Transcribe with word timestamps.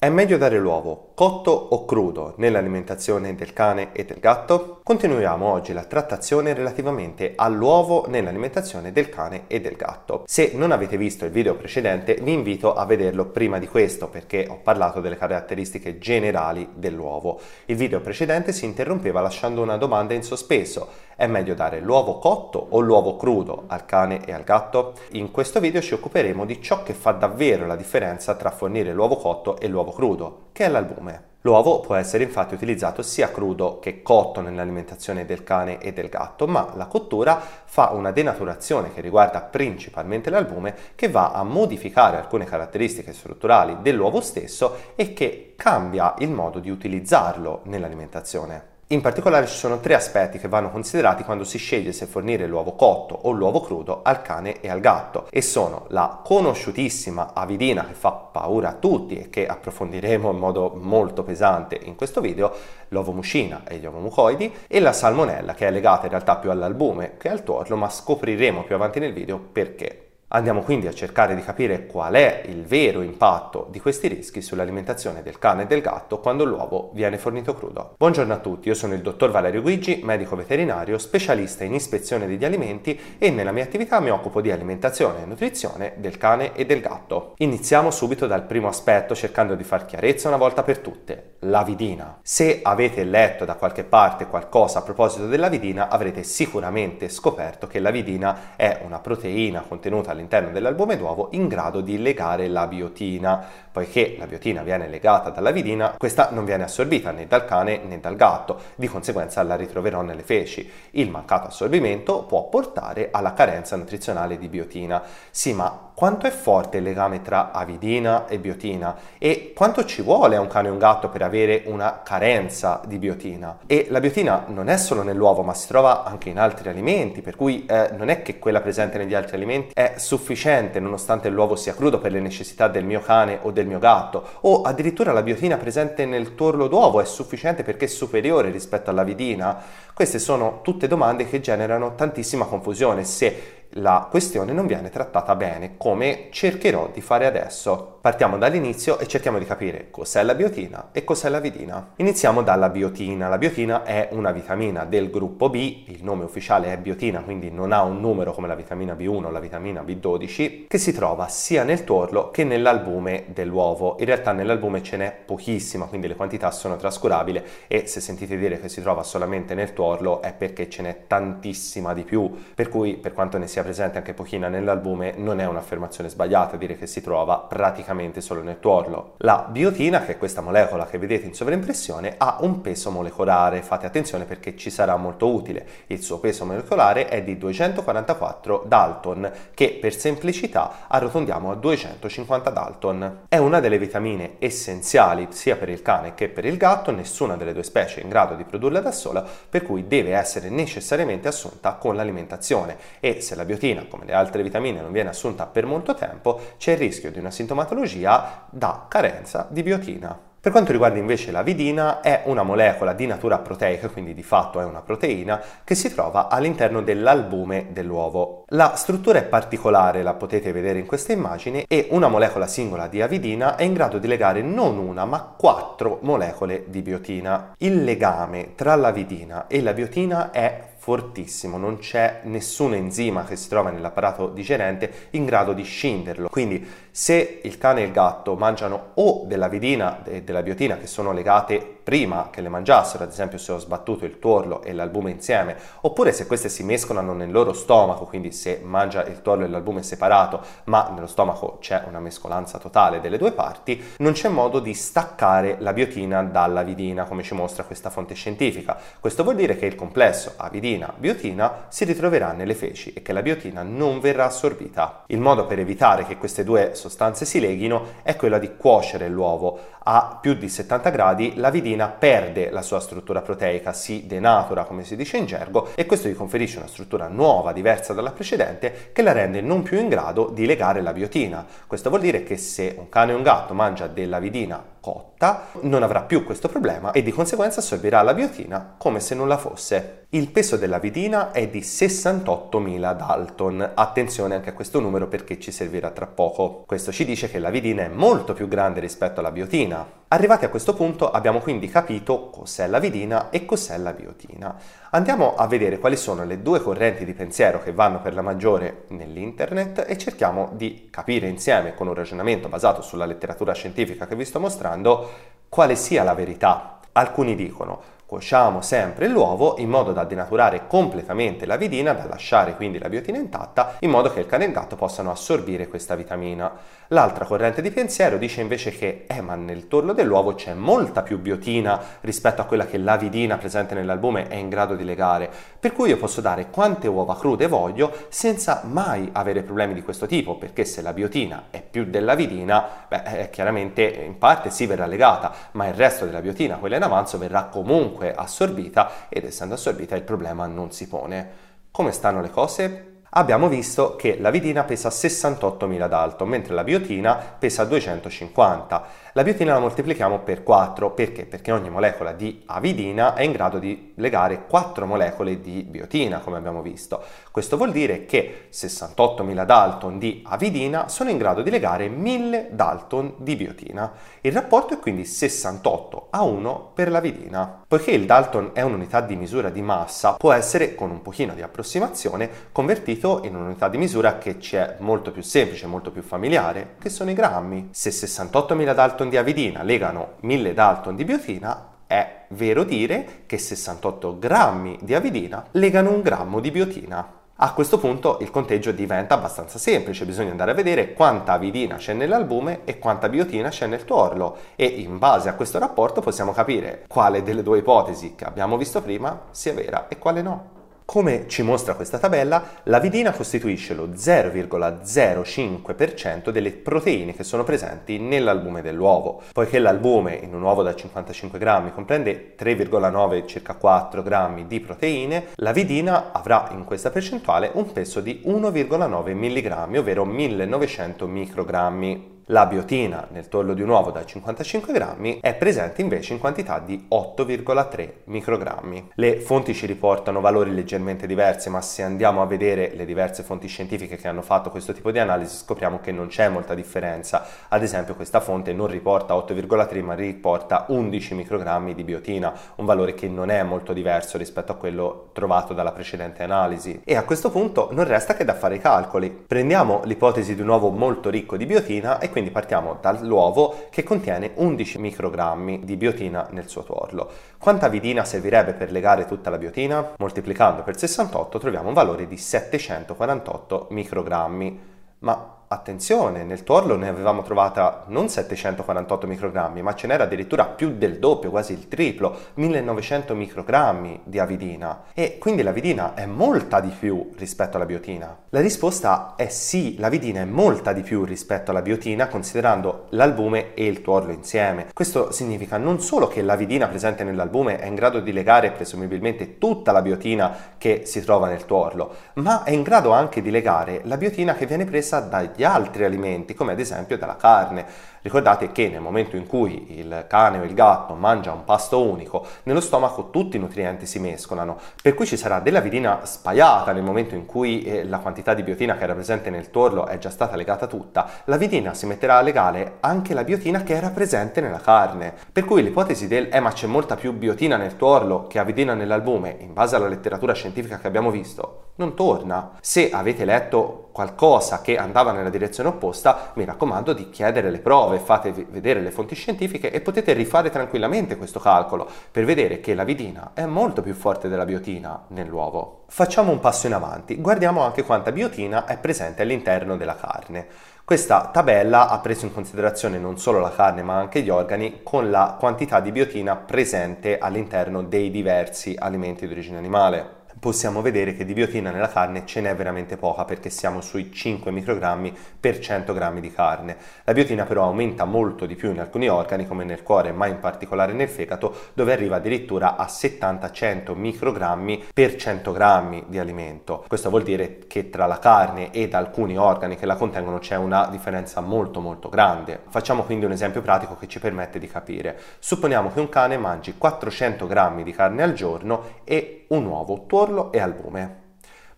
È 0.00 0.08
meglio 0.10 0.36
dare 0.36 0.60
l'uovo 0.60 1.10
cotto 1.12 1.50
o 1.50 1.84
crudo 1.84 2.34
nell'alimentazione 2.36 3.34
del 3.34 3.52
cane 3.52 3.90
e 3.90 4.04
del 4.04 4.20
gatto? 4.20 4.78
Continuiamo 4.84 5.44
oggi 5.44 5.72
la 5.72 5.82
trattazione 5.82 6.54
relativamente 6.54 7.32
all'uovo 7.34 8.06
nell'alimentazione 8.06 8.92
del 8.92 9.08
cane 9.08 9.46
e 9.48 9.60
del 9.60 9.74
gatto. 9.74 10.22
Se 10.24 10.52
non 10.54 10.70
avete 10.70 10.96
visto 10.96 11.24
il 11.24 11.32
video 11.32 11.56
precedente 11.56 12.14
vi 12.22 12.32
invito 12.32 12.74
a 12.74 12.84
vederlo 12.84 13.24
prima 13.26 13.58
di 13.58 13.66
questo 13.66 14.06
perché 14.06 14.46
ho 14.48 14.60
parlato 14.62 15.00
delle 15.00 15.16
caratteristiche 15.16 15.98
generali 15.98 16.68
dell'uovo. 16.74 17.40
Il 17.64 17.74
video 17.74 18.00
precedente 18.00 18.52
si 18.52 18.66
interrompeva 18.66 19.20
lasciando 19.20 19.62
una 19.62 19.76
domanda 19.76 20.14
in 20.14 20.22
sospeso. 20.22 21.06
È 21.16 21.26
meglio 21.26 21.54
dare 21.54 21.80
l'uovo 21.80 22.18
cotto 22.18 22.64
o 22.70 22.78
l'uovo 22.78 23.16
crudo 23.16 23.64
al 23.66 23.84
cane 23.84 24.24
e 24.24 24.32
al 24.32 24.44
gatto? 24.44 24.92
In 25.10 25.32
questo 25.32 25.58
video 25.58 25.80
ci 25.80 25.94
occuperemo 25.94 26.46
di 26.46 26.62
ciò 26.62 26.84
che 26.84 26.94
fa 26.94 27.10
davvero 27.10 27.66
la 27.66 27.74
differenza 27.74 28.36
tra 28.36 28.52
fornire 28.52 28.92
l'uovo 28.92 29.16
cotto 29.16 29.58
e 29.58 29.66
l'uovo 29.66 29.87
l'uovo 29.88 29.92
crudo, 29.92 30.38
che 30.52 30.64
è 30.64 30.68
l'albume. 30.68 31.26
L'uovo 31.42 31.80
può 31.80 31.94
essere 31.94 32.24
infatti 32.24 32.54
utilizzato 32.54 33.00
sia 33.00 33.30
crudo 33.30 33.78
che 33.78 34.02
cotto 34.02 34.40
nell'alimentazione 34.40 35.24
del 35.24 35.44
cane 35.44 35.78
e 35.78 35.92
del 35.92 36.08
gatto, 36.08 36.46
ma 36.46 36.72
la 36.74 36.86
cottura 36.86 37.40
fa 37.64 37.90
una 37.92 38.10
denaturazione 38.10 38.92
che 38.92 39.00
riguarda 39.00 39.40
principalmente 39.40 40.30
l'albume 40.30 40.74
che 40.94 41.08
va 41.08 41.30
a 41.32 41.44
modificare 41.44 42.16
alcune 42.16 42.44
caratteristiche 42.44 43.12
strutturali 43.12 43.78
dell'uovo 43.80 44.20
stesso 44.20 44.92
e 44.96 45.12
che 45.12 45.54
cambia 45.56 46.14
il 46.18 46.30
modo 46.30 46.58
di 46.58 46.70
utilizzarlo 46.70 47.60
nell'alimentazione. 47.64 48.77
In 48.90 49.02
particolare 49.02 49.46
ci 49.46 49.54
sono 49.54 49.80
tre 49.80 49.92
aspetti 49.92 50.38
che 50.38 50.48
vanno 50.48 50.70
considerati 50.70 51.22
quando 51.22 51.44
si 51.44 51.58
sceglie 51.58 51.92
se 51.92 52.06
fornire 52.06 52.46
l'uovo 52.46 52.72
cotto 52.72 53.14
o 53.14 53.32
l'uovo 53.32 53.60
crudo 53.60 54.00
al 54.02 54.22
cane 54.22 54.62
e 54.62 54.70
al 54.70 54.80
gatto 54.80 55.26
e 55.30 55.42
sono 55.42 55.84
la 55.88 56.22
conosciutissima 56.24 57.34
avidina 57.34 57.84
che 57.86 57.92
fa 57.92 58.12
paura 58.12 58.70
a 58.70 58.74
tutti 58.76 59.18
e 59.18 59.28
che 59.28 59.46
approfondiremo 59.46 60.30
in 60.30 60.38
modo 60.38 60.72
molto 60.74 61.22
pesante 61.22 61.78
in 61.82 61.96
questo 61.96 62.22
video, 62.22 62.50
l'ovo 62.88 63.12
mucina 63.12 63.64
e 63.68 63.76
gli 63.76 63.84
ovomucoidi 63.84 64.54
e 64.66 64.80
la 64.80 64.94
salmonella 64.94 65.52
che 65.52 65.66
è 65.66 65.70
legata 65.70 66.04
in 66.04 66.12
realtà 66.12 66.36
più 66.36 66.50
all'albume 66.50 67.18
che 67.18 67.28
al 67.28 67.44
tuorlo 67.44 67.76
ma 67.76 67.90
scopriremo 67.90 68.62
più 68.62 68.74
avanti 68.74 69.00
nel 69.00 69.12
video 69.12 69.38
perché. 69.38 70.07
Andiamo 70.30 70.60
quindi 70.60 70.86
a 70.86 70.92
cercare 70.92 71.34
di 71.34 71.40
capire 71.40 71.86
qual 71.86 72.12
è 72.12 72.42
il 72.44 72.62
vero 72.62 73.00
impatto 73.00 73.66
di 73.70 73.80
questi 73.80 74.08
rischi 74.08 74.42
sull'alimentazione 74.42 75.22
del 75.22 75.38
cane 75.38 75.62
e 75.62 75.66
del 75.66 75.80
gatto 75.80 76.20
quando 76.20 76.44
l'uovo 76.44 76.90
viene 76.92 77.16
fornito 77.16 77.54
crudo. 77.54 77.94
Buongiorno 77.96 78.34
a 78.34 78.38
tutti, 78.38 78.68
io 78.68 78.74
sono 78.74 78.92
il 78.92 79.00
dottor 79.00 79.30
Valerio 79.30 79.62
Guigi, 79.62 80.02
medico 80.04 80.36
veterinario, 80.36 80.98
specialista 80.98 81.64
in 81.64 81.72
ispezione 81.72 82.26
degli 82.26 82.44
alimenti 82.44 83.00
e 83.16 83.30
nella 83.30 83.52
mia 83.52 83.62
attività 83.62 84.00
mi 84.00 84.10
occupo 84.10 84.42
di 84.42 84.50
alimentazione 84.50 85.22
e 85.22 85.24
nutrizione 85.24 85.94
del 85.96 86.18
cane 86.18 86.52
e 86.54 86.66
del 86.66 86.82
gatto. 86.82 87.32
Iniziamo 87.38 87.90
subito 87.90 88.26
dal 88.26 88.44
primo 88.44 88.68
aspetto 88.68 89.14
cercando 89.14 89.54
di 89.54 89.64
far 89.64 89.86
chiarezza 89.86 90.28
una 90.28 90.36
volta 90.36 90.62
per 90.62 90.80
tutte, 90.80 91.36
l'avidina. 91.40 92.18
Se 92.22 92.60
avete 92.62 93.02
letto 93.02 93.46
da 93.46 93.54
qualche 93.54 93.84
parte 93.84 94.26
qualcosa 94.26 94.80
a 94.80 94.82
proposito 94.82 95.26
dell'avidina 95.26 95.88
avrete 95.88 96.22
sicuramente 96.22 97.08
scoperto 97.08 97.66
che 97.66 97.80
l'avidina 97.80 98.56
è 98.56 98.82
una 98.84 98.98
proteina 98.98 99.64
contenuta 99.66 100.16
all'interno 100.18 100.50
dell'albume 100.50 100.96
d'uovo 100.96 101.28
in 101.32 101.48
grado 101.48 101.80
di 101.80 102.00
legare 102.00 102.48
la 102.48 102.66
biotina. 102.66 103.44
Poiché 103.70 104.16
la 104.18 104.26
biotina 104.26 104.62
viene 104.62 104.88
legata 104.88 105.30
dalla 105.30 105.52
vidina, 105.52 105.94
questa 105.96 106.30
non 106.32 106.44
viene 106.44 106.64
assorbita 106.64 107.12
né 107.12 107.26
dal 107.26 107.44
cane 107.44 107.80
né 107.84 108.00
dal 108.00 108.16
gatto, 108.16 108.60
di 108.74 108.88
conseguenza 108.88 109.42
la 109.42 109.54
ritroverò 109.54 110.02
nelle 110.02 110.22
feci. 110.22 110.68
Il 110.92 111.10
mancato 111.10 111.48
assorbimento 111.48 112.24
può 112.24 112.48
portare 112.48 113.08
alla 113.12 113.32
carenza 113.32 113.76
nutrizionale 113.76 114.36
di 114.36 114.48
biotina. 114.48 115.02
Sì, 115.30 115.52
ma 115.52 115.87
quanto 115.98 116.28
è 116.28 116.30
forte 116.30 116.76
il 116.76 116.84
legame 116.84 117.22
tra 117.22 117.50
avidina 117.50 118.28
e 118.28 118.38
biotina 118.38 118.94
e 119.18 119.52
quanto 119.52 119.84
ci 119.84 120.00
vuole 120.00 120.36
a 120.36 120.40
un 120.40 120.46
cane 120.46 120.68
e 120.68 120.70
un 120.70 120.78
gatto 120.78 121.08
per 121.08 121.22
avere 121.22 121.64
una 121.64 122.02
carenza 122.04 122.80
di 122.86 122.98
biotina. 122.98 123.58
E 123.66 123.88
la 123.90 123.98
biotina 123.98 124.44
non 124.46 124.68
è 124.68 124.76
solo 124.76 125.02
nell'uovo, 125.02 125.42
ma 125.42 125.54
si 125.54 125.66
trova 125.66 126.04
anche 126.04 126.28
in 126.28 126.38
altri 126.38 126.68
alimenti, 126.68 127.20
per 127.20 127.34
cui 127.34 127.66
eh, 127.66 127.90
non 127.96 128.10
è 128.10 128.22
che 128.22 128.38
quella 128.38 128.60
presente 128.60 128.96
negli 128.96 129.12
altri 129.12 129.34
alimenti 129.34 129.72
è 129.74 129.94
sufficiente 129.96 130.78
nonostante 130.78 131.30
l'uovo 131.30 131.56
sia 131.56 131.74
crudo 131.74 131.98
per 131.98 132.12
le 132.12 132.20
necessità 132.20 132.68
del 132.68 132.84
mio 132.84 133.00
cane 133.00 133.40
o 133.42 133.50
del 133.50 133.66
mio 133.66 133.80
gatto, 133.80 134.24
o 134.42 134.62
addirittura 134.62 135.10
la 135.10 135.24
biotina 135.24 135.56
presente 135.56 136.06
nel 136.06 136.36
tuorlo 136.36 136.68
d'uovo 136.68 137.00
è 137.00 137.04
sufficiente 137.06 137.64
perché 137.64 137.86
è 137.86 137.88
superiore 137.88 138.50
rispetto 138.50 138.90
all'avidina. 138.90 139.60
Queste 139.92 140.20
sono 140.20 140.60
tutte 140.62 140.86
domande 140.86 141.28
che 141.28 141.40
generano 141.40 141.96
tantissima 141.96 142.44
confusione 142.44 143.02
se 143.02 143.57
la 143.72 144.08
questione 144.10 144.52
non 144.52 144.66
viene 144.66 144.90
trattata 144.90 145.36
bene, 145.36 145.74
come 145.76 146.28
cercherò 146.30 146.90
di 146.92 147.00
fare 147.00 147.26
adesso. 147.26 147.98
Partiamo 148.00 148.38
dall'inizio 148.38 148.98
e 148.98 149.06
cerchiamo 149.06 149.38
di 149.38 149.44
capire 149.44 149.88
cos'è 149.90 150.22
la 150.22 150.34
biotina 150.34 150.88
e 150.92 151.04
cos'è 151.04 151.28
la 151.28 151.40
vidina. 151.40 151.90
Iniziamo 151.96 152.42
dalla 152.42 152.70
biotina. 152.70 153.28
La 153.28 153.36
biotina 153.36 153.84
è 153.84 154.08
una 154.12 154.32
vitamina 154.32 154.84
del 154.84 155.10
gruppo 155.10 155.50
B, 155.50 155.84
il 155.86 156.02
nome 156.02 156.24
ufficiale 156.24 156.72
è 156.72 156.78
biotina, 156.78 157.20
quindi 157.20 157.50
non 157.50 157.72
ha 157.72 157.82
un 157.82 158.00
numero 158.00 158.32
come 158.32 158.48
la 158.48 158.54
vitamina 158.54 158.94
B1 158.94 159.24
o 159.24 159.30
la 159.30 159.40
vitamina 159.40 159.82
B12, 159.82 160.66
che 160.66 160.78
si 160.78 160.92
trova 160.92 161.28
sia 161.28 161.64
nel 161.64 161.84
tuorlo 161.84 162.30
che 162.30 162.44
nell'albume 162.44 163.24
dell'uovo. 163.26 163.96
In 163.98 164.06
realtà 164.06 164.32
nell'albume 164.32 164.82
ce 164.82 164.96
n'è 164.96 165.14
pochissima, 165.26 165.86
quindi 165.86 166.08
le 166.08 166.16
quantità 166.16 166.50
sono 166.50 166.76
trascurabili 166.76 167.42
e 167.66 167.86
se 167.86 168.00
sentite 168.00 168.38
dire 168.38 168.58
che 168.60 168.68
si 168.68 168.80
trova 168.80 169.02
solamente 169.02 169.54
nel 169.54 169.74
tuorlo 169.74 170.22
è 170.22 170.32
perché 170.32 170.70
ce 170.70 170.82
n'è 170.82 171.00
tantissima 171.06 171.92
di 171.92 172.04
più, 172.04 172.32
per 172.54 172.68
cui 172.68 172.96
per 172.96 173.12
quanto 173.12 173.36
ne 173.36 173.46
sia 173.46 173.57
presente 173.62 173.98
anche 173.98 174.14
pochina 174.14 174.48
nell'albume 174.48 175.14
non 175.16 175.40
è 175.40 175.46
un'affermazione 175.46 176.08
sbagliata 176.08 176.56
dire 176.56 176.76
che 176.76 176.86
si 176.86 177.00
trova 177.00 177.38
praticamente 177.38 178.20
solo 178.20 178.42
nel 178.42 178.60
tuorlo. 178.60 179.14
La 179.18 179.46
biotina, 179.48 180.02
che 180.04 180.12
è 180.12 180.18
questa 180.18 180.40
molecola 180.40 180.86
che 180.86 180.98
vedete 180.98 181.26
in 181.26 181.34
sovraimpressione, 181.34 182.14
ha 182.16 182.38
un 182.40 182.60
peso 182.60 182.90
molecolare, 182.90 183.62
fate 183.62 183.86
attenzione 183.86 184.24
perché 184.24 184.56
ci 184.56 184.70
sarà 184.70 184.96
molto 184.96 185.32
utile. 185.32 185.66
Il 185.86 186.02
suo 186.02 186.18
peso 186.18 186.44
molecolare 186.44 187.08
è 187.08 187.22
di 187.22 187.38
244 187.38 188.64
Dalton, 188.66 189.30
che 189.54 189.78
per 189.80 189.94
semplicità 189.94 190.86
arrotondiamo 190.88 191.50
a 191.50 191.54
250 191.54 192.50
Dalton. 192.50 193.18
È 193.28 193.36
una 193.36 193.60
delle 193.60 193.78
vitamine 193.78 194.36
essenziali 194.38 195.28
sia 195.30 195.56
per 195.56 195.68
il 195.68 195.82
cane 195.82 196.14
che 196.14 196.28
per 196.28 196.44
il 196.44 196.56
gatto, 196.56 196.90
nessuna 196.90 197.36
delle 197.36 197.52
due 197.52 197.62
specie 197.62 198.00
è 198.00 198.02
in 198.02 198.08
grado 198.08 198.34
di 198.34 198.44
produrla 198.44 198.80
da 198.80 198.92
sola, 198.92 199.24
per 199.48 199.62
cui 199.62 199.86
deve 199.86 200.14
essere 200.14 200.48
necessariamente 200.48 201.28
assunta 201.28 201.74
con 201.74 201.96
l'alimentazione 201.96 202.76
e 203.00 203.20
se 203.20 203.34
la 203.34 203.44
biotina, 203.48 203.86
come 203.88 204.04
le 204.04 204.12
altre 204.12 204.44
vitamine, 204.44 204.80
non 204.80 204.92
viene 204.92 205.08
assunta 205.08 205.46
per 205.46 205.66
molto 205.66 205.94
tempo, 205.94 206.38
c'è 206.58 206.72
il 206.72 206.78
rischio 206.78 207.10
di 207.10 207.18
una 207.18 207.32
sintomatologia 207.32 208.46
da 208.50 208.84
carenza 208.88 209.46
di 209.50 209.62
biotina. 209.62 210.26
Per 210.40 210.52
quanto 210.52 210.70
riguarda 210.70 210.98
invece 211.00 211.32
la 211.32 211.42
vidina, 211.42 212.00
è 212.00 212.22
una 212.26 212.44
molecola 212.44 212.92
di 212.92 213.06
natura 213.06 213.38
proteica, 213.38 213.88
quindi 213.88 214.14
di 214.14 214.22
fatto 214.22 214.60
è 214.60 214.64
una 214.64 214.82
proteina, 214.82 215.42
che 215.64 215.74
si 215.74 215.92
trova 215.92 216.28
all'interno 216.28 216.80
dell'albume 216.80 217.66
dell'uovo. 217.70 218.44
La 218.50 218.76
struttura 218.76 219.18
è 219.18 219.24
particolare, 219.24 220.04
la 220.04 220.14
potete 220.14 220.52
vedere 220.52 220.78
in 220.78 220.86
questa 220.86 221.12
immagine, 221.12 221.64
e 221.66 221.88
una 221.90 222.06
molecola 222.06 222.46
singola 222.46 222.86
di 222.86 223.02
avidina 223.02 223.56
è 223.56 223.64
in 223.64 223.72
grado 223.72 223.98
di 223.98 224.06
legare 224.06 224.40
non 224.40 224.78
una 224.78 225.04
ma 225.04 225.34
quattro 225.36 225.98
molecole 226.02 226.66
di 226.68 226.82
biotina. 226.82 227.54
Il 227.58 227.82
legame 227.82 228.54
tra 228.54 228.76
la 228.76 228.92
vidina 228.92 229.48
e 229.48 229.60
la 229.60 229.72
biotina 229.72 230.30
è 230.30 230.66
fortissimo, 230.78 231.58
non 231.58 231.78
c'è 231.78 232.20
nessun 232.24 232.72
enzima 232.72 233.24
che 233.24 233.36
si 233.36 233.48
trova 233.48 233.70
nell'apparato 233.70 234.28
digerente 234.28 235.08
in 235.10 235.24
grado 235.24 235.52
di 235.52 235.64
scinderlo. 235.64 236.28
Quindi 236.28 236.66
se 237.00 237.38
il 237.44 237.58
cane 237.58 237.82
e 237.82 237.84
il 237.84 237.92
gatto 237.92 238.34
mangiano 238.34 238.88
o 238.94 239.22
della 239.24 239.46
vidina 239.46 240.02
e 240.02 240.24
della 240.24 240.42
biotina 240.42 240.78
che 240.78 240.88
sono 240.88 241.12
legate 241.12 241.76
prima 241.84 242.28
che 242.30 242.40
le 242.42 242.48
mangiassero, 242.48 243.04
ad 243.04 243.10
esempio 243.10 243.38
se 243.38 243.52
ho 243.52 243.58
sbattuto 243.58 244.04
il 244.04 244.18
tuorlo 244.18 244.62
e 244.62 244.72
l'albume 244.72 245.12
insieme, 245.12 245.56
oppure 245.82 246.12
se 246.12 246.26
queste 246.26 246.48
si 246.48 246.64
mescolano 246.64 247.14
nel 247.14 247.30
loro 247.30 247.54
stomaco, 247.54 248.04
quindi 248.04 248.32
se 248.32 248.60
mangia 248.62 249.06
il 249.06 249.22
tuorlo 249.22 249.44
e 249.44 249.48
l'albume 249.48 249.82
separato, 249.84 250.42
ma 250.64 250.90
nello 250.92 251.06
stomaco 251.06 251.58
c'è 251.60 251.84
una 251.86 252.00
mescolanza 252.00 252.58
totale 252.58 253.00
delle 253.00 253.16
due 253.16 253.30
parti, 253.30 253.82
non 253.98 254.12
c'è 254.12 254.28
modo 254.28 254.58
di 254.58 254.74
staccare 254.74 255.56
la 255.60 255.72
biotina 255.72 256.22
dalla 256.24 256.62
vidina, 256.62 257.04
come 257.04 257.22
ci 257.22 257.32
mostra 257.32 257.62
questa 257.62 257.88
fonte 257.88 258.14
scientifica. 258.14 258.76
Questo 259.00 259.22
vuol 259.22 259.36
dire 259.36 259.56
che 259.56 259.66
il 259.66 259.76
complesso 259.76 260.34
avidina-biotina 260.36 261.66
si 261.68 261.84
ritroverà 261.84 262.32
nelle 262.32 262.54
feci 262.54 262.92
e 262.92 263.00
che 263.02 263.14
la 263.14 263.22
biotina 263.22 263.62
non 263.62 264.00
verrà 264.00 264.26
assorbita. 264.26 265.04
Il 265.06 265.20
modo 265.20 265.46
per 265.46 265.60
evitare 265.60 266.04
che 266.04 266.18
queste 266.18 266.44
due 266.44 266.74
sostanze 266.74 266.86
si 266.88 267.40
leghino 267.40 267.94
è 268.02 268.16
quello 268.16 268.38
di 268.38 268.56
cuocere 268.56 269.08
l'uovo 269.08 269.76
a 269.90 270.18
più 270.20 270.34
di 270.34 270.50
70 270.50 270.90
gradi, 270.90 271.32
la 271.36 271.48
vidina 271.48 271.88
perde 271.88 272.50
la 272.50 272.60
sua 272.60 272.78
struttura 272.78 273.22
proteica, 273.22 273.72
si 273.72 274.06
denatura 274.06 274.64
come 274.64 274.84
si 274.84 274.96
dice 274.96 275.16
in 275.16 275.24
gergo 275.24 275.68
e 275.74 275.86
questo 275.86 276.08
gli 276.08 276.14
conferisce 276.14 276.58
una 276.58 276.66
struttura 276.66 277.08
nuova, 277.08 277.52
diversa 277.52 277.94
dalla 277.94 278.12
precedente, 278.12 278.90
che 278.92 279.00
la 279.00 279.12
rende 279.12 279.40
non 279.40 279.62
più 279.62 279.78
in 279.78 279.88
grado 279.88 280.28
di 280.28 280.44
legare 280.44 280.82
la 280.82 280.92
biotina. 280.92 281.46
Questo 281.66 281.88
vuol 281.88 282.02
dire 282.02 282.22
che 282.22 282.36
se 282.36 282.74
un 282.76 282.90
cane 282.90 283.14
o 283.14 283.16
un 283.16 283.22
gatto 283.22 283.54
mangia 283.54 283.86
della 283.86 284.18
vidina 284.18 284.62
cotta 284.88 285.48
non 285.62 285.82
avrà 285.82 286.02
più 286.02 286.24
questo 286.24 286.48
problema 286.48 286.92
e 286.92 287.02
di 287.02 287.12
conseguenza 287.12 287.60
assorbirà 287.60 288.00
la 288.00 288.14
biotina 288.14 288.74
come 288.78 289.00
se 289.00 289.14
nulla 289.14 289.36
fosse. 289.36 290.06
Il 290.10 290.30
peso 290.30 290.56
della 290.56 290.78
vidina 290.78 291.32
è 291.32 291.48
di 291.48 291.60
68.000 291.60 292.96
Dalton. 292.96 293.72
Attenzione 293.74 294.36
anche 294.36 294.48
a 294.48 294.54
questo 294.54 294.80
numero 294.80 295.06
perché 295.06 295.38
ci 295.38 295.52
servirà 295.52 295.90
tra 295.90 296.06
poco. 296.06 296.64
Questo 296.66 296.92
ci 296.92 297.04
dice 297.04 297.28
che 297.28 297.38
la 297.38 297.50
vidina 297.50 297.82
è 297.82 297.88
molto 297.88 298.32
più 298.32 298.48
grande 298.48 298.80
rispetto 298.80 299.20
alla 299.20 299.30
biotina. 299.30 299.86
Arrivati 300.10 300.46
a 300.46 300.48
questo 300.48 300.72
punto 300.72 301.10
abbiamo 301.10 301.38
quindi 301.38 301.68
capito 301.68 302.30
cos'è 302.30 302.66
la 302.66 302.78
vidina 302.78 303.28
e 303.28 303.44
cos'è 303.44 303.76
la 303.76 303.92
biotina. 303.92 304.56
Andiamo 304.92 305.34
a 305.34 305.46
vedere 305.46 305.78
quali 305.78 305.96
sono 305.96 306.24
le 306.24 306.40
due 306.40 306.62
correnti 306.62 307.04
di 307.04 307.12
pensiero 307.12 307.62
che 307.62 307.74
vanno 307.74 308.00
per 308.00 308.14
la 308.14 308.22
maggiore 308.22 308.84
nell'internet 308.88 309.84
e 309.86 309.98
cerchiamo 309.98 310.48
di 310.54 310.88
capire 310.90 311.28
insieme 311.28 311.74
con 311.74 311.88
un 311.88 311.94
ragionamento 311.94 312.48
basato 312.48 312.80
sulla 312.80 313.04
letteratura 313.04 313.52
scientifica 313.52 314.06
che 314.06 314.16
vi 314.16 314.24
sto 314.24 314.40
mostrando 314.40 315.10
quale 315.50 315.76
sia 315.76 316.02
la 316.04 316.14
verità. 316.14 316.78
Alcuni 316.92 317.34
dicono 317.34 317.96
Cuociamo 318.08 318.62
sempre 318.62 319.06
l'uovo 319.06 319.56
in 319.58 319.68
modo 319.68 319.92
da 319.92 320.04
denaturare 320.04 320.66
completamente 320.66 321.44
la 321.44 321.56
vidina, 321.56 321.92
da 321.92 322.06
lasciare 322.06 322.56
quindi 322.56 322.78
la 322.78 322.88
biotina 322.88 323.18
intatta, 323.18 323.76
in 323.80 323.90
modo 323.90 324.10
che 324.10 324.20
il 324.20 324.26
cane 324.26 324.44
e 324.44 324.46
il 324.46 324.54
gatto 324.54 324.76
possano 324.76 325.10
assorbire 325.10 325.68
questa 325.68 325.94
vitamina. 325.94 326.50
L'altra 326.86 327.26
corrente 327.26 327.60
di 327.60 327.70
pensiero 327.70 328.16
dice 328.16 328.40
invece 328.40 328.70
che 328.70 329.04
eh, 329.06 329.20
ma 329.20 329.34
nel 329.34 329.68
torlo 329.68 329.92
dell'uovo 329.92 330.34
c'è 330.34 330.54
molta 330.54 331.02
più 331.02 331.18
biotina 331.18 331.78
rispetto 332.00 332.40
a 332.40 332.46
quella 332.46 332.64
che 332.64 332.78
la 332.78 332.96
vidina 332.96 333.36
presente 333.36 333.74
nell'albume 333.74 334.28
è 334.28 334.36
in 334.36 334.48
grado 334.48 334.74
di 334.74 334.84
legare, 334.84 335.28
per 335.60 335.74
cui 335.74 335.90
io 335.90 335.98
posso 335.98 336.22
dare 336.22 336.48
quante 336.48 336.88
uova 336.88 337.14
crude 337.14 337.46
voglio 337.46 337.92
senza 338.08 338.62
mai 338.64 339.10
avere 339.12 339.42
problemi 339.42 339.74
di 339.74 339.82
questo 339.82 340.06
tipo, 340.06 340.36
perché 340.36 340.64
se 340.64 340.80
la 340.80 340.94
biotina 340.94 341.48
è 341.50 341.60
più 341.60 341.84
della 341.84 342.14
vidina, 342.14 342.66
beh, 342.88 343.02
eh, 343.02 343.28
chiaramente 343.28 343.82
in 343.82 344.16
parte 344.16 344.48
sì 344.48 344.64
verrà 344.64 344.86
legata, 344.86 345.30
ma 345.50 345.66
il 345.66 345.74
resto 345.74 346.06
della 346.06 346.22
biotina, 346.22 346.56
quella 346.56 346.76
in 346.76 346.84
avanzo, 346.84 347.18
verrà 347.18 347.44
comunque 347.52 347.96
assorbita 348.06 349.08
ed 349.08 349.24
essendo 349.24 349.54
assorbita 349.54 349.96
il 349.96 350.02
problema 350.02 350.46
non 350.46 350.72
si 350.72 350.86
pone. 350.88 351.46
Come 351.70 351.92
stanno 351.92 352.20
le 352.20 352.30
cose? 352.30 352.96
abbiamo 353.10 353.48
visto 353.48 353.96
che 353.96 354.18
la 354.20 354.30
vidina 354.30 354.64
pesa 354.64 354.88
68.000 354.88 355.88
Dalton, 355.88 356.28
mentre 356.28 356.54
la 356.54 356.64
biotina 356.64 357.14
pesa 357.14 357.64
250. 357.64 358.86
La 359.18 359.24
biotina 359.24 359.54
la 359.54 359.58
moltiplichiamo 359.58 360.20
per 360.20 360.44
4, 360.44 360.92
perché? 360.92 361.26
Perché 361.26 361.50
ogni 361.50 361.70
molecola 361.70 362.12
di 362.12 362.40
avidina 362.46 363.14
è 363.14 363.24
in 363.24 363.32
grado 363.32 363.58
di 363.58 363.94
legare 363.96 364.46
4 364.46 364.86
molecole 364.86 365.40
di 365.40 365.64
biotina, 365.64 366.20
come 366.20 366.36
abbiamo 366.36 366.62
visto. 366.62 367.02
Questo 367.32 367.56
vuol 367.56 367.72
dire 367.72 368.06
che 368.06 368.46
68.000 368.52 369.44
Dalton 369.44 369.98
di 369.98 370.22
avidina 370.24 370.88
sono 370.88 371.10
in 371.10 371.18
grado 371.18 371.42
di 371.42 371.50
legare 371.50 371.88
1000 371.88 372.50
Dalton 372.52 373.14
di 373.16 373.34
biotina. 373.34 373.92
Il 374.20 374.30
rapporto 374.30 374.74
è 374.74 374.78
quindi 374.78 375.04
68 375.04 376.06
a 376.10 376.22
1 376.22 376.70
per 376.74 376.88
l'avidina. 376.88 377.64
Poiché 377.66 377.90
il 377.90 378.06
Dalton 378.06 378.50
è 378.52 378.60
un'unità 378.60 379.00
di 379.00 379.16
misura 379.16 379.50
di 379.50 379.62
massa, 379.62 380.12
può 380.12 380.30
essere, 380.30 380.76
con 380.76 380.90
un 380.90 381.02
pochino 381.02 381.34
di 381.34 381.42
approssimazione, 381.42 382.30
convertito 382.52 383.22
in 383.24 383.34
un'unità 383.34 383.68
di 383.68 383.78
misura 383.78 384.18
che 384.18 384.38
ci 384.38 384.54
è 384.54 384.76
molto 384.78 385.10
più 385.10 385.22
semplice, 385.22 385.66
molto 385.66 385.90
più 385.90 386.02
familiare, 386.02 386.76
che 386.78 386.88
sono 386.88 387.10
i 387.10 387.14
grammi. 387.14 387.70
Se 387.72 387.90
68.000 387.90 388.74
Dalton 388.74 389.06
Dalton 389.08 389.10
di 389.10 389.16
avidina 389.16 389.62
legano 389.62 390.14
1000 390.20 390.54
Dalton 390.54 390.96
di 390.96 391.04
biotina, 391.04 391.66
è 391.86 392.26
vero 392.28 392.64
dire 392.64 393.22
che 393.26 393.38
68 393.38 394.18
grammi 394.18 394.78
di 394.82 394.94
avidina 394.94 395.46
legano 395.52 395.90
un 395.90 396.02
grammo 396.02 396.40
di 396.40 396.50
biotina. 396.50 397.16
A 397.40 397.52
questo 397.52 397.78
punto 397.78 398.18
il 398.20 398.30
conteggio 398.30 398.72
diventa 398.72 399.14
abbastanza 399.14 399.58
semplice, 399.58 400.04
bisogna 400.04 400.32
andare 400.32 400.50
a 400.50 400.54
vedere 400.54 400.92
quanta 400.92 401.32
avidina 401.32 401.76
c'è 401.76 401.92
nell'albume 401.92 402.60
e 402.64 402.78
quanta 402.78 403.08
biotina 403.08 403.48
c'è 403.48 403.66
nel 403.66 403.84
tuorlo 403.84 404.36
e 404.56 404.64
in 404.64 404.98
base 404.98 405.28
a 405.28 405.34
questo 405.34 405.58
rapporto 405.58 406.00
possiamo 406.00 406.32
capire 406.32 406.84
quale 406.88 407.22
delle 407.22 407.44
due 407.44 407.58
ipotesi 407.58 408.14
che 408.16 408.24
abbiamo 408.24 408.56
visto 408.56 408.82
prima 408.82 409.26
sia 409.30 409.54
vera 409.54 409.86
e 409.88 409.98
quale 409.98 410.20
no. 410.20 410.57
Come 410.90 411.28
ci 411.28 411.42
mostra 411.42 411.74
questa 411.74 411.98
tabella, 411.98 412.42
la 412.62 412.78
vidina 412.78 413.12
costituisce 413.12 413.74
lo 413.74 413.88
0,05% 413.88 416.30
delle 416.30 416.50
proteine 416.50 417.12
che 417.12 417.24
sono 417.24 417.44
presenti 417.44 417.98
nell'albume 417.98 418.62
dell'uovo. 418.62 419.20
Poiché 419.34 419.58
l'albume 419.58 420.14
in 420.14 420.32
un 420.32 420.40
uovo 420.40 420.62
da 420.62 420.74
55 420.74 421.38
grammi 421.38 421.74
comprende 421.74 422.32
3,9 422.38 423.26
circa 423.26 423.56
4 423.56 424.02
grammi 424.02 424.46
di 424.46 424.60
proteine, 424.60 425.26
la 425.34 425.52
vidina 425.52 426.10
avrà 426.10 426.48
in 426.52 426.64
questa 426.64 426.88
percentuale 426.88 427.50
un 427.52 427.70
peso 427.70 428.00
di 428.00 428.22
1,9 428.24 429.14
mg, 429.14 429.76
ovvero 429.76 430.06
1900 430.06 431.06
microgrammi. 431.06 432.16
La 432.30 432.44
biotina 432.44 433.06
nel 433.12 433.28
torlo 433.28 433.54
di 433.54 433.62
un 433.62 433.70
uovo 433.70 433.90
da 433.90 434.04
55 434.04 434.70
grammi 434.70 435.20
è 435.22 435.34
presente 435.34 435.80
invece 435.80 436.12
in 436.12 436.18
quantità 436.18 436.58
di 436.58 436.86
8,3 436.90 437.90
microgrammi. 438.04 438.90
Le 438.96 439.20
fonti 439.20 439.54
ci 439.54 439.64
riportano 439.64 440.20
valori 440.20 440.54
leggermente 440.54 441.06
diversi, 441.06 441.48
ma 441.48 441.62
se 441.62 441.82
andiamo 441.82 442.20
a 442.20 442.26
vedere 442.26 442.72
le 442.74 442.84
diverse 442.84 443.22
fonti 443.22 443.48
scientifiche 443.48 443.96
che 443.96 444.08
hanno 444.08 444.20
fatto 444.20 444.50
questo 444.50 444.74
tipo 444.74 444.90
di 444.90 444.98
analisi 444.98 445.38
scopriamo 445.38 445.80
che 445.80 445.90
non 445.90 446.08
c'è 446.08 446.28
molta 446.28 446.54
differenza. 446.54 447.24
Ad 447.48 447.62
esempio 447.62 447.94
questa 447.94 448.20
fonte 448.20 448.52
non 448.52 448.66
riporta 448.66 449.14
8,3 449.14 449.82
ma 449.82 449.94
riporta 449.94 450.66
11 450.68 451.14
microgrammi 451.14 451.74
di 451.74 451.82
biotina, 451.82 452.30
un 452.56 452.66
valore 452.66 452.92
che 452.92 453.08
non 453.08 453.30
è 453.30 453.42
molto 453.42 453.72
diverso 453.72 454.18
rispetto 454.18 454.52
a 454.52 454.56
quello 454.56 455.08
trovato 455.14 455.54
dalla 455.54 455.72
precedente 455.72 456.24
analisi. 456.24 456.82
E 456.84 456.94
a 456.94 457.04
questo 457.04 457.30
punto 457.30 457.70
non 457.72 457.86
resta 457.86 458.12
che 458.12 458.26
da 458.26 458.34
fare 458.34 458.56
i 458.56 458.60
calcoli. 458.60 459.08
Prendiamo 459.08 459.80
l'ipotesi 459.84 460.34
di 460.34 460.42
un 460.42 460.48
uovo 460.48 460.68
molto 460.68 461.08
ricco 461.08 461.38
di 461.38 461.46
biotina 461.46 461.98
e 461.98 462.10
quindi 462.10 462.16
partiamo 462.30 462.78
dall'uovo 462.80 463.66
che 463.70 463.82
contiene 463.82 464.32
11 464.34 464.78
microgrammi 464.78 465.64
di 465.64 465.76
biotina 465.76 466.26
nel 466.30 466.48
suo 466.48 466.64
tuorlo. 466.64 467.10
Quanta 467.38 467.68
vidina 467.68 468.04
servirebbe 468.04 468.52
per 468.52 468.70
legare 468.70 469.06
tutta 469.06 469.30
la 469.30 469.38
biotina? 469.38 469.92
Moltiplicando 469.96 470.62
per 470.62 470.76
68 470.76 471.38
troviamo 471.38 471.68
un 471.68 471.74
valore 471.74 472.06
di 472.06 472.16
748 472.16 473.68
microgrammi. 473.70 474.60
Ma 475.00 475.37
Attenzione, 475.50 476.24
nel 476.24 476.44
tuorlo 476.44 476.76
ne 476.76 476.88
avevamo 476.88 477.22
trovata 477.22 477.84
non 477.86 478.10
748 478.10 479.06
microgrammi, 479.06 479.62
ma 479.62 479.74
ce 479.74 479.86
n'era 479.86 480.04
addirittura 480.04 480.44
più 480.44 480.76
del 480.76 480.98
doppio, 480.98 481.30
quasi 481.30 481.54
il 481.54 481.68
triplo, 481.68 482.14
1900 482.34 483.14
microgrammi 483.14 484.02
di 484.04 484.18
avidina. 484.18 484.82
E 484.92 485.16
quindi 485.16 485.40
l'avidina 485.40 485.94
è 485.94 486.04
molta 486.04 486.60
di 486.60 486.68
più 486.68 487.12
rispetto 487.16 487.56
alla 487.56 487.64
biotina. 487.64 488.14
La 488.28 488.40
risposta 488.40 489.14
è 489.16 489.30
sì, 489.30 489.78
l'avidina 489.78 490.20
è 490.20 490.26
molta 490.26 490.74
di 490.74 490.82
più 490.82 491.04
rispetto 491.04 491.50
alla 491.50 491.62
biotina, 491.62 492.08
considerando 492.08 492.88
l'albume 492.90 493.54
e 493.54 493.64
il 493.64 493.80
tuorlo 493.80 494.12
insieme. 494.12 494.66
Questo 494.74 495.12
significa 495.12 495.56
non 495.56 495.80
solo 495.80 496.08
che 496.08 496.20
l'avidina 496.20 496.68
presente 496.68 497.04
nell'albume 497.04 497.58
è 497.58 497.66
in 497.66 497.74
grado 497.74 498.00
di 498.00 498.12
legare 498.12 498.50
presumibilmente 498.50 499.38
tutta 499.38 499.72
la 499.72 499.80
biotina 499.80 500.36
che 500.58 500.82
si 500.84 501.00
trova 501.00 501.26
nel 501.28 501.46
tuorlo, 501.46 501.94
ma 502.16 502.42
è 502.42 502.50
in 502.50 502.62
grado 502.62 502.92
anche 502.92 503.22
di 503.22 503.30
legare 503.30 503.80
la 503.84 503.96
biotina 503.96 504.34
che 504.34 504.44
viene 504.44 504.66
presa 504.66 505.00
dagli 505.00 505.36
altri 505.44 505.84
alimenti, 505.84 506.34
come 506.34 506.52
ad 506.52 506.60
esempio 506.60 506.98
dalla 506.98 507.16
carne. 507.16 507.66
Ricordate 508.02 508.52
che 508.52 508.68
nel 508.68 508.80
momento 508.80 509.16
in 509.16 509.26
cui 509.26 509.78
il 509.78 510.06
cane 510.08 510.38
o 510.38 510.44
il 510.44 510.54
gatto 510.54 510.94
mangia 510.94 511.32
un 511.32 511.44
pasto 511.44 511.82
unico, 511.82 512.24
nello 512.44 512.60
stomaco 512.60 513.10
tutti 513.10 513.36
i 513.36 513.40
nutrienti 513.40 513.86
si 513.86 513.98
mescolano, 513.98 514.58
per 514.80 514.94
cui 514.94 515.06
ci 515.06 515.16
sarà 515.16 515.40
della 515.40 515.60
vidina 515.60 516.04
spaiata 516.04 516.72
nel 516.72 516.82
momento 516.82 517.14
in 517.14 517.26
cui 517.26 517.62
eh, 517.62 517.84
la 517.84 517.98
quantità 517.98 518.34
di 518.34 518.42
biotina 518.42 518.76
che 518.76 518.84
era 518.84 518.94
presente 518.94 519.30
nel 519.30 519.50
torlo 519.50 519.86
è 519.86 519.98
già 519.98 520.10
stata 520.10 520.36
legata 520.36 520.66
tutta, 520.66 521.08
la 521.24 521.36
vidina 521.36 521.74
si 521.74 521.86
metterà 521.86 522.18
a 522.18 522.22
legare 522.22 522.76
anche 522.80 523.14
la 523.14 523.24
biotina 523.24 523.62
che 523.62 523.74
era 523.74 523.90
presente 523.90 524.40
nella 524.40 524.60
carne. 524.60 525.14
Per 525.32 525.44
cui 525.44 525.62
l'ipotesi 525.62 526.06
del 526.06 526.28
eh 526.30 526.40
ma 526.40 526.52
c'è 526.52 526.66
molta 526.66 526.94
più 526.94 527.12
biotina 527.12 527.56
nel 527.56 527.76
tuorlo 527.76 528.26
che 528.26 528.38
avidina 528.38 528.74
nell'albume, 528.74 529.36
in 529.40 529.52
base 529.52 529.76
alla 529.76 529.88
letteratura 529.88 530.34
scientifica 530.34 530.78
che 530.78 530.86
abbiamo 530.86 531.10
visto, 531.10 531.72
non 531.76 531.94
torna. 531.94 532.52
Se 532.60 532.90
avete 532.90 533.24
letto 533.24 533.88
qualcosa 533.92 534.60
che 534.60 534.76
andava 534.76 535.10
nella 535.10 535.30
direzione 535.30 535.70
opposta, 535.70 536.30
mi 536.34 536.44
raccomando 536.44 536.92
di 536.92 537.10
chiedere 537.10 537.50
le 537.50 537.58
prove, 537.58 537.87
fate 537.96 538.30
vedere 538.50 538.82
le 538.82 538.90
fonti 538.90 539.14
scientifiche 539.14 539.70
e 539.70 539.80
potete 539.80 540.12
rifare 540.12 540.50
tranquillamente 540.50 541.16
questo 541.16 541.40
calcolo 541.40 541.88
per 542.10 542.26
vedere 542.26 542.60
che 542.60 542.74
la 542.74 542.84
vidina 542.84 543.30
è 543.32 543.46
molto 543.46 543.80
più 543.80 543.94
forte 543.94 544.28
della 544.28 544.44
biotina 544.44 545.04
nell'uovo. 545.08 545.84
Facciamo 545.88 546.30
un 546.30 546.40
passo 546.40 546.66
in 546.66 546.74
avanti, 546.74 547.16
guardiamo 547.16 547.62
anche 547.62 547.84
quanta 547.84 548.12
biotina 548.12 548.66
è 548.66 548.76
presente 548.76 549.22
all'interno 549.22 549.78
della 549.78 549.96
carne. 549.96 550.46
Questa 550.84 551.30
tabella 551.32 551.88
ha 551.88 551.98
preso 552.00 552.26
in 552.26 552.34
considerazione 552.34 552.98
non 552.98 553.18
solo 553.18 553.38
la 553.40 553.50
carne 553.50 553.82
ma 553.82 553.96
anche 553.96 554.20
gli 554.20 554.28
organi 554.28 554.80
con 554.82 555.10
la 555.10 555.36
quantità 555.38 555.80
di 555.80 555.92
biotina 555.92 556.36
presente 556.36 557.18
all'interno 557.18 557.82
dei 557.82 558.10
diversi 558.10 558.74
alimenti 558.78 559.26
di 559.26 559.32
origine 559.32 559.58
animale. 559.58 560.17
Possiamo 560.38 560.82
vedere 560.82 561.14
che 561.14 561.24
di 561.24 561.32
biotina 561.32 561.70
nella 561.70 561.88
carne 561.88 562.24
ce 562.24 562.40
n'è 562.40 562.54
veramente 562.54 562.96
poca 562.96 563.24
perché 563.24 563.50
siamo 563.50 563.80
sui 563.80 564.12
5 564.12 564.50
microgrammi 564.50 565.14
per 565.38 565.58
100 565.58 565.92
grammi 565.92 566.20
di 566.20 566.32
carne. 566.32 566.76
La 567.04 567.12
biotina 567.12 567.44
però 567.44 567.64
aumenta 567.64 568.04
molto 568.04 568.46
di 568.46 568.54
più 568.54 568.70
in 568.70 568.80
alcuni 568.80 569.08
organi 569.08 569.46
come 569.46 569.64
nel 569.64 569.82
cuore 569.82 570.12
ma 570.12 570.26
in 570.26 570.38
particolare 570.38 570.92
nel 570.92 571.08
fegato 571.08 571.54
dove 571.74 571.92
arriva 571.92 572.16
addirittura 572.16 572.76
a 572.76 572.86
70-100 572.86 573.94
microgrammi 573.94 574.84
per 574.92 575.16
100 575.16 575.52
grammi 575.52 576.04
di 576.08 576.18
alimento. 576.18 576.84
Questo 576.86 577.10
vuol 577.10 577.22
dire 577.22 577.58
che 577.66 577.90
tra 577.90 578.06
la 578.06 578.18
carne 578.18 578.70
ed 578.72 578.94
alcuni 578.94 579.36
organi 579.36 579.76
che 579.76 579.86
la 579.86 579.96
contengono 579.96 580.38
c'è 580.38 580.56
una 580.56 580.86
differenza 580.86 581.40
molto 581.40 581.80
molto 581.80 582.08
grande. 582.08 582.60
Facciamo 582.68 583.04
quindi 583.04 583.24
un 583.24 583.32
esempio 583.32 583.62
pratico 583.62 583.96
che 583.96 584.08
ci 584.08 584.20
permette 584.20 584.58
di 584.58 584.68
capire. 584.68 585.18
Supponiamo 585.38 585.90
che 585.92 586.00
un 586.00 586.08
cane 586.08 586.36
mangi 586.36 586.76
400 586.76 587.46
grammi 587.46 587.82
di 587.82 587.92
carne 587.92 588.22
al 588.22 588.32
giorno 588.32 589.00
e 589.04 589.37
un 589.48 589.66
uovo, 589.66 590.04
tuorlo 590.06 590.52
e 590.52 590.60
albume 590.60 591.26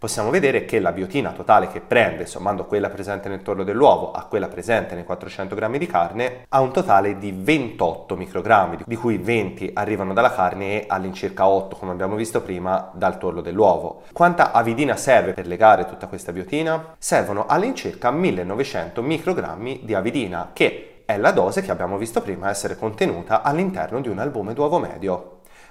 possiamo 0.00 0.30
vedere 0.30 0.64
che 0.64 0.80
la 0.80 0.92
biotina 0.92 1.30
totale 1.32 1.68
che 1.68 1.82
prende, 1.82 2.24
sommando 2.24 2.64
quella 2.64 2.88
presente 2.88 3.28
nel 3.28 3.42
torlo 3.42 3.64
dell'uovo 3.64 4.12
a 4.12 4.24
quella 4.24 4.48
presente 4.48 4.94
nei 4.94 5.04
400 5.04 5.54
grammi 5.54 5.76
di 5.76 5.86
carne, 5.86 6.46
ha 6.48 6.60
un 6.62 6.72
totale 6.72 7.18
di 7.18 7.34
28 7.36 8.16
microgrammi, 8.16 8.78
di 8.86 8.96
cui 8.96 9.18
20 9.18 9.72
arrivano 9.74 10.14
dalla 10.14 10.32
carne 10.32 10.64
e 10.64 10.84
all'incirca 10.88 11.46
8, 11.46 11.76
come 11.76 11.92
abbiamo 11.92 12.16
visto 12.16 12.40
prima, 12.40 12.90
dal 12.94 13.18
torlo 13.18 13.42
dell'uovo. 13.42 14.04
Quanta 14.10 14.52
avidina 14.52 14.96
serve 14.96 15.34
per 15.34 15.46
legare 15.46 15.84
tutta 15.84 16.06
questa 16.06 16.32
biotina? 16.32 16.94
Servono 16.96 17.44
all'incirca 17.46 18.10
1900 18.10 19.02
microgrammi 19.02 19.80
di 19.82 19.92
avidina, 19.92 20.48
che 20.54 21.02
è 21.04 21.18
la 21.18 21.32
dose 21.32 21.60
che 21.60 21.72
abbiamo 21.72 21.98
visto 21.98 22.22
prima 22.22 22.48
essere 22.48 22.78
contenuta 22.78 23.42
all'interno 23.42 24.00
di 24.00 24.08
un 24.08 24.18
albume 24.18 24.54
d'uovo 24.54 24.78
medio. 24.78 25.29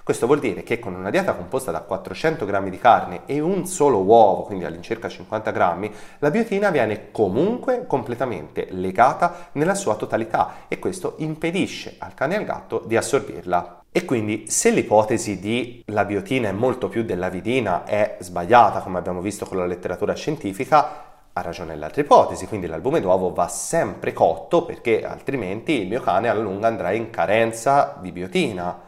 Questo 0.09 0.25
vuol 0.25 0.39
dire 0.39 0.63
che 0.63 0.79
con 0.79 0.95
una 0.95 1.11
dieta 1.11 1.35
composta 1.35 1.69
da 1.69 1.81
400 1.81 2.43
g 2.43 2.69
di 2.69 2.79
carne 2.79 3.21
e 3.27 3.39
un 3.41 3.67
solo 3.67 3.99
uovo, 3.99 4.41
quindi 4.41 4.65
all'incirca 4.65 5.07
50 5.07 5.51
grammi, 5.51 5.93
la 6.17 6.31
biotina 6.31 6.71
viene 6.71 7.11
comunque 7.11 7.85
completamente 7.85 8.69
legata 8.71 9.49
nella 9.51 9.75
sua 9.75 9.93
totalità 9.93 10.65
e 10.67 10.79
questo 10.79 11.13
impedisce 11.17 11.97
al 11.99 12.15
cane 12.15 12.33
e 12.33 12.37
al 12.39 12.43
gatto 12.43 12.81
di 12.87 12.97
assorbirla. 12.97 13.83
E 13.91 14.03
quindi 14.03 14.45
se 14.47 14.71
l'ipotesi 14.71 15.37
di 15.37 15.83
la 15.85 16.05
biotina 16.05 16.49
è 16.49 16.53
molto 16.53 16.89
più 16.89 17.03
della 17.03 17.29
vidina 17.29 17.83
è 17.83 18.17
sbagliata, 18.19 18.79
come 18.79 18.97
abbiamo 18.97 19.21
visto 19.21 19.45
con 19.45 19.57
la 19.57 19.67
letteratura 19.67 20.15
scientifica, 20.15 21.03
ha 21.33 21.41
ragione 21.41 21.75
l'altra 21.75 22.01
ipotesi, 22.01 22.47
quindi 22.47 22.65
l'albume 22.65 22.99
d'uovo 22.99 23.31
va 23.31 23.47
sempre 23.47 24.13
cotto 24.13 24.65
perché 24.65 25.05
altrimenti 25.05 25.81
il 25.81 25.87
mio 25.87 26.01
cane 26.01 26.29
alla 26.29 26.41
lunga 26.41 26.65
andrà 26.65 26.93
in 26.93 27.11
carenza 27.11 27.95
di 28.01 28.11
biotina. 28.11 28.87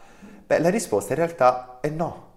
Beh, 0.51 0.60
la 0.60 0.70
risposta 0.70 1.13
in 1.13 1.20
realtà 1.20 1.77
è 1.79 1.88
no. 1.88 2.31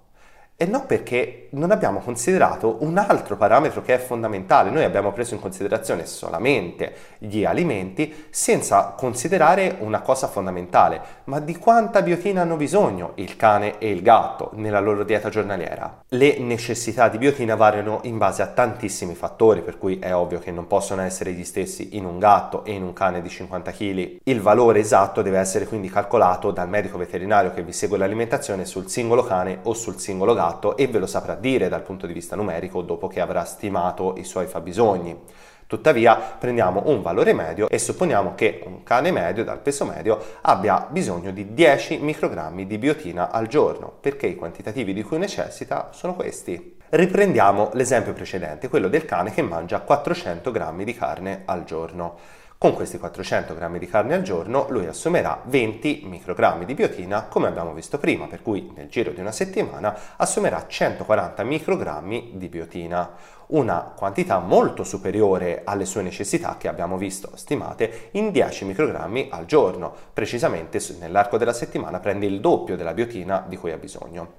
E 0.57 0.67
no 0.67 0.87
perché 0.87 1.49
non 1.51 1.73
abbiamo 1.73 1.99
considerato 1.99 2.77
un 2.83 2.97
altro 2.97 3.37
parametro 3.37 3.83
che 3.83 3.95
è 3.95 3.99
fondamentale. 3.99 4.71
Noi 4.71 4.85
abbiamo 4.85 5.11
preso 5.11 5.35
in 5.35 5.41
considerazione 5.41 6.07
solamente 6.07 6.95
gli 7.19 7.45
alimenti 7.45 8.27
senza 8.31 8.95
considerare 8.97 9.79
una 9.81 10.01
cosa 10.01 10.29
fondamentale. 10.29 11.01
Ma 11.25 11.41
di 11.41 11.57
quanta 11.57 12.03
biotina 12.03 12.43
hanno 12.43 12.55
bisogno 12.55 13.13
il 13.17 13.35
cane 13.35 13.79
e 13.79 13.91
il 13.91 14.01
gatto 14.01 14.51
nella 14.55 14.79
loro 14.79 15.03
dieta 15.03 15.29
giornaliera? 15.29 16.03
Le 16.11 16.39
necessità 16.39 17.09
di 17.09 17.19
biotina 17.19 17.57
variano 17.57 17.99
in 18.05 18.17
base 18.17 18.43
a 18.43 18.47
tantissimi 18.47 19.17
fattori, 19.17 19.61
per 19.61 19.77
cui 19.77 19.99
è 19.99 20.15
ovvio 20.15 20.39
che 20.39 20.53
non 20.53 20.69
possono 20.69 21.03
essere 21.03 21.33
gli 21.33 21.45
stessi 21.45 21.97
in 21.97 22.05
un 22.05 22.21
gatto 22.21 22.65
e 22.65 22.71
in 22.75 22.85
un 22.85 22.93
cane 22.93 23.21
di 23.23 23.29
50 23.29 23.73
kg. 23.73 24.19
Il 24.23 24.41
valore 24.41 24.79
esatto 24.79 25.21
deve 25.21 25.39
essere 25.39 25.67
quindi 25.67 25.91
calcolato 25.91 26.53
dal 26.53 26.69
medico 26.69 26.97
veterinario 26.97 27.53
che 27.53 27.65
vi 27.65 27.73
segue 27.73 27.99
l'alimentazione 27.99 28.65
sul 28.65 28.89
singolo 28.89 29.25
cane 29.25 29.59
o 29.65 29.75
sul 29.75 29.99
singolo 29.99 30.33
gatto 30.33 30.43
fatto 30.45 30.77
e 30.77 30.87
ve 30.89 30.99
lo 30.99 31.07
saprà 31.07 31.37
dire 31.37 31.71
dal 31.71 31.81
punto 31.81 32.07
di 32.07 32.13
vista 32.13 32.37
numerico 32.37 32.83
dopo 32.83 33.09
che 33.09 33.23
avrà 33.23 33.45
stimato 33.45 34.15
i 34.19 34.25
suoi 34.25 34.47
fabbisogni. 34.47 35.19
Tuttavia 35.67 36.17
prendiamo 36.17 36.83
un 36.85 37.01
valore 37.01 37.33
medio 37.33 37.71
e 37.71 37.79
supponiamo 37.79 38.35
che 38.35 38.61
un 38.67 38.83
cane 38.83 39.11
medio 39.11 39.43
dal 39.43 39.61
peso 39.61 39.87
medio 39.87 40.23
abbia 40.43 40.87
bisogno 40.91 41.31
di 41.31 41.55
10 41.55 41.97
microgrammi 42.01 42.67
di 42.67 42.77
biotina 42.77 43.31
al 43.31 43.47
giorno, 43.47 43.91
perché 43.99 44.27
i 44.27 44.37
quantitativi 44.37 44.93
di 44.93 45.03
cui 45.03 45.17
necessita 45.17 45.89
sono 45.93 46.15
questi. 46.15 46.77
Riprendiamo 46.91 47.71
l'esempio 47.73 48.13
precedente, 48.13 48.69
quello 48.69 48.89
del 48.89 49.07
cane 49.07 49.33
che 49.33 49.41
mangia 49.41 49.81
400 49.81 50.51
grammi 50.51 50.85
di 50.85 50.95
carne 50.95 51.43
al 51.47 51.65
giorno. 51.65 52.19
Con 52.57 52.73
questi 52.73 52.99
400 52.99 53.55
grammi 53.55 53.79
di 53.79 53.87
carne 53.87 54.15
al 54.15 54.23
giorno 54.23 54.67
lui 54.71 54.87
assumerà 54.87 55.43
20 55.45 56.05
microgrammi 56.07 56.65
di 56.65 56.73
biotina 56.73 57.25
come 57.25 57.49
abbiamo 57.49 57.75
visto 57.75 57.99
prima, 57.99 58.27
per 58.27 58.41
cui 58.41 58.73
nel 58.75 58.89
giro 58.89 59.11
di 59.11 59.21
una 59.21 59.33
settimana 59.33 59.95
assumerà 60.17 60.65
140 60.67 61.43
microgrammi 61.43 62.33
di 62.35 62.49
biotina, 62.49 63.11
una 63.49 63.93
quantità 63.95 64.39
molto 64.39 64.83
superiore 64.83 65.61
alle 65.65 65.85
sue 65.85 66.01
necessità 66.01 66.57
che 66.57 66.69
abbiamo 66.69 66.97
visto 66.97 67.33
stimate 67.35 68.09
in 68.13 68.31
10 68.31 68.65
microgrammi 68.65 69.29
al 69.31 69.45
giorno, 69.45 69.95
precisamente 70.15 70.81
nell'arco 70.99 71.37
della 71.37 71.53
settimana 71.53 72.01
prende 72.01 72.25
il 72.25 72.41
doppio 72.41 72.77
della 72.77 72.95
biotina 72.95 73.45
di 73.47 73.59
cui 73.59 73.73
ha 73.73 73.77
bisogno. 73.77 74.37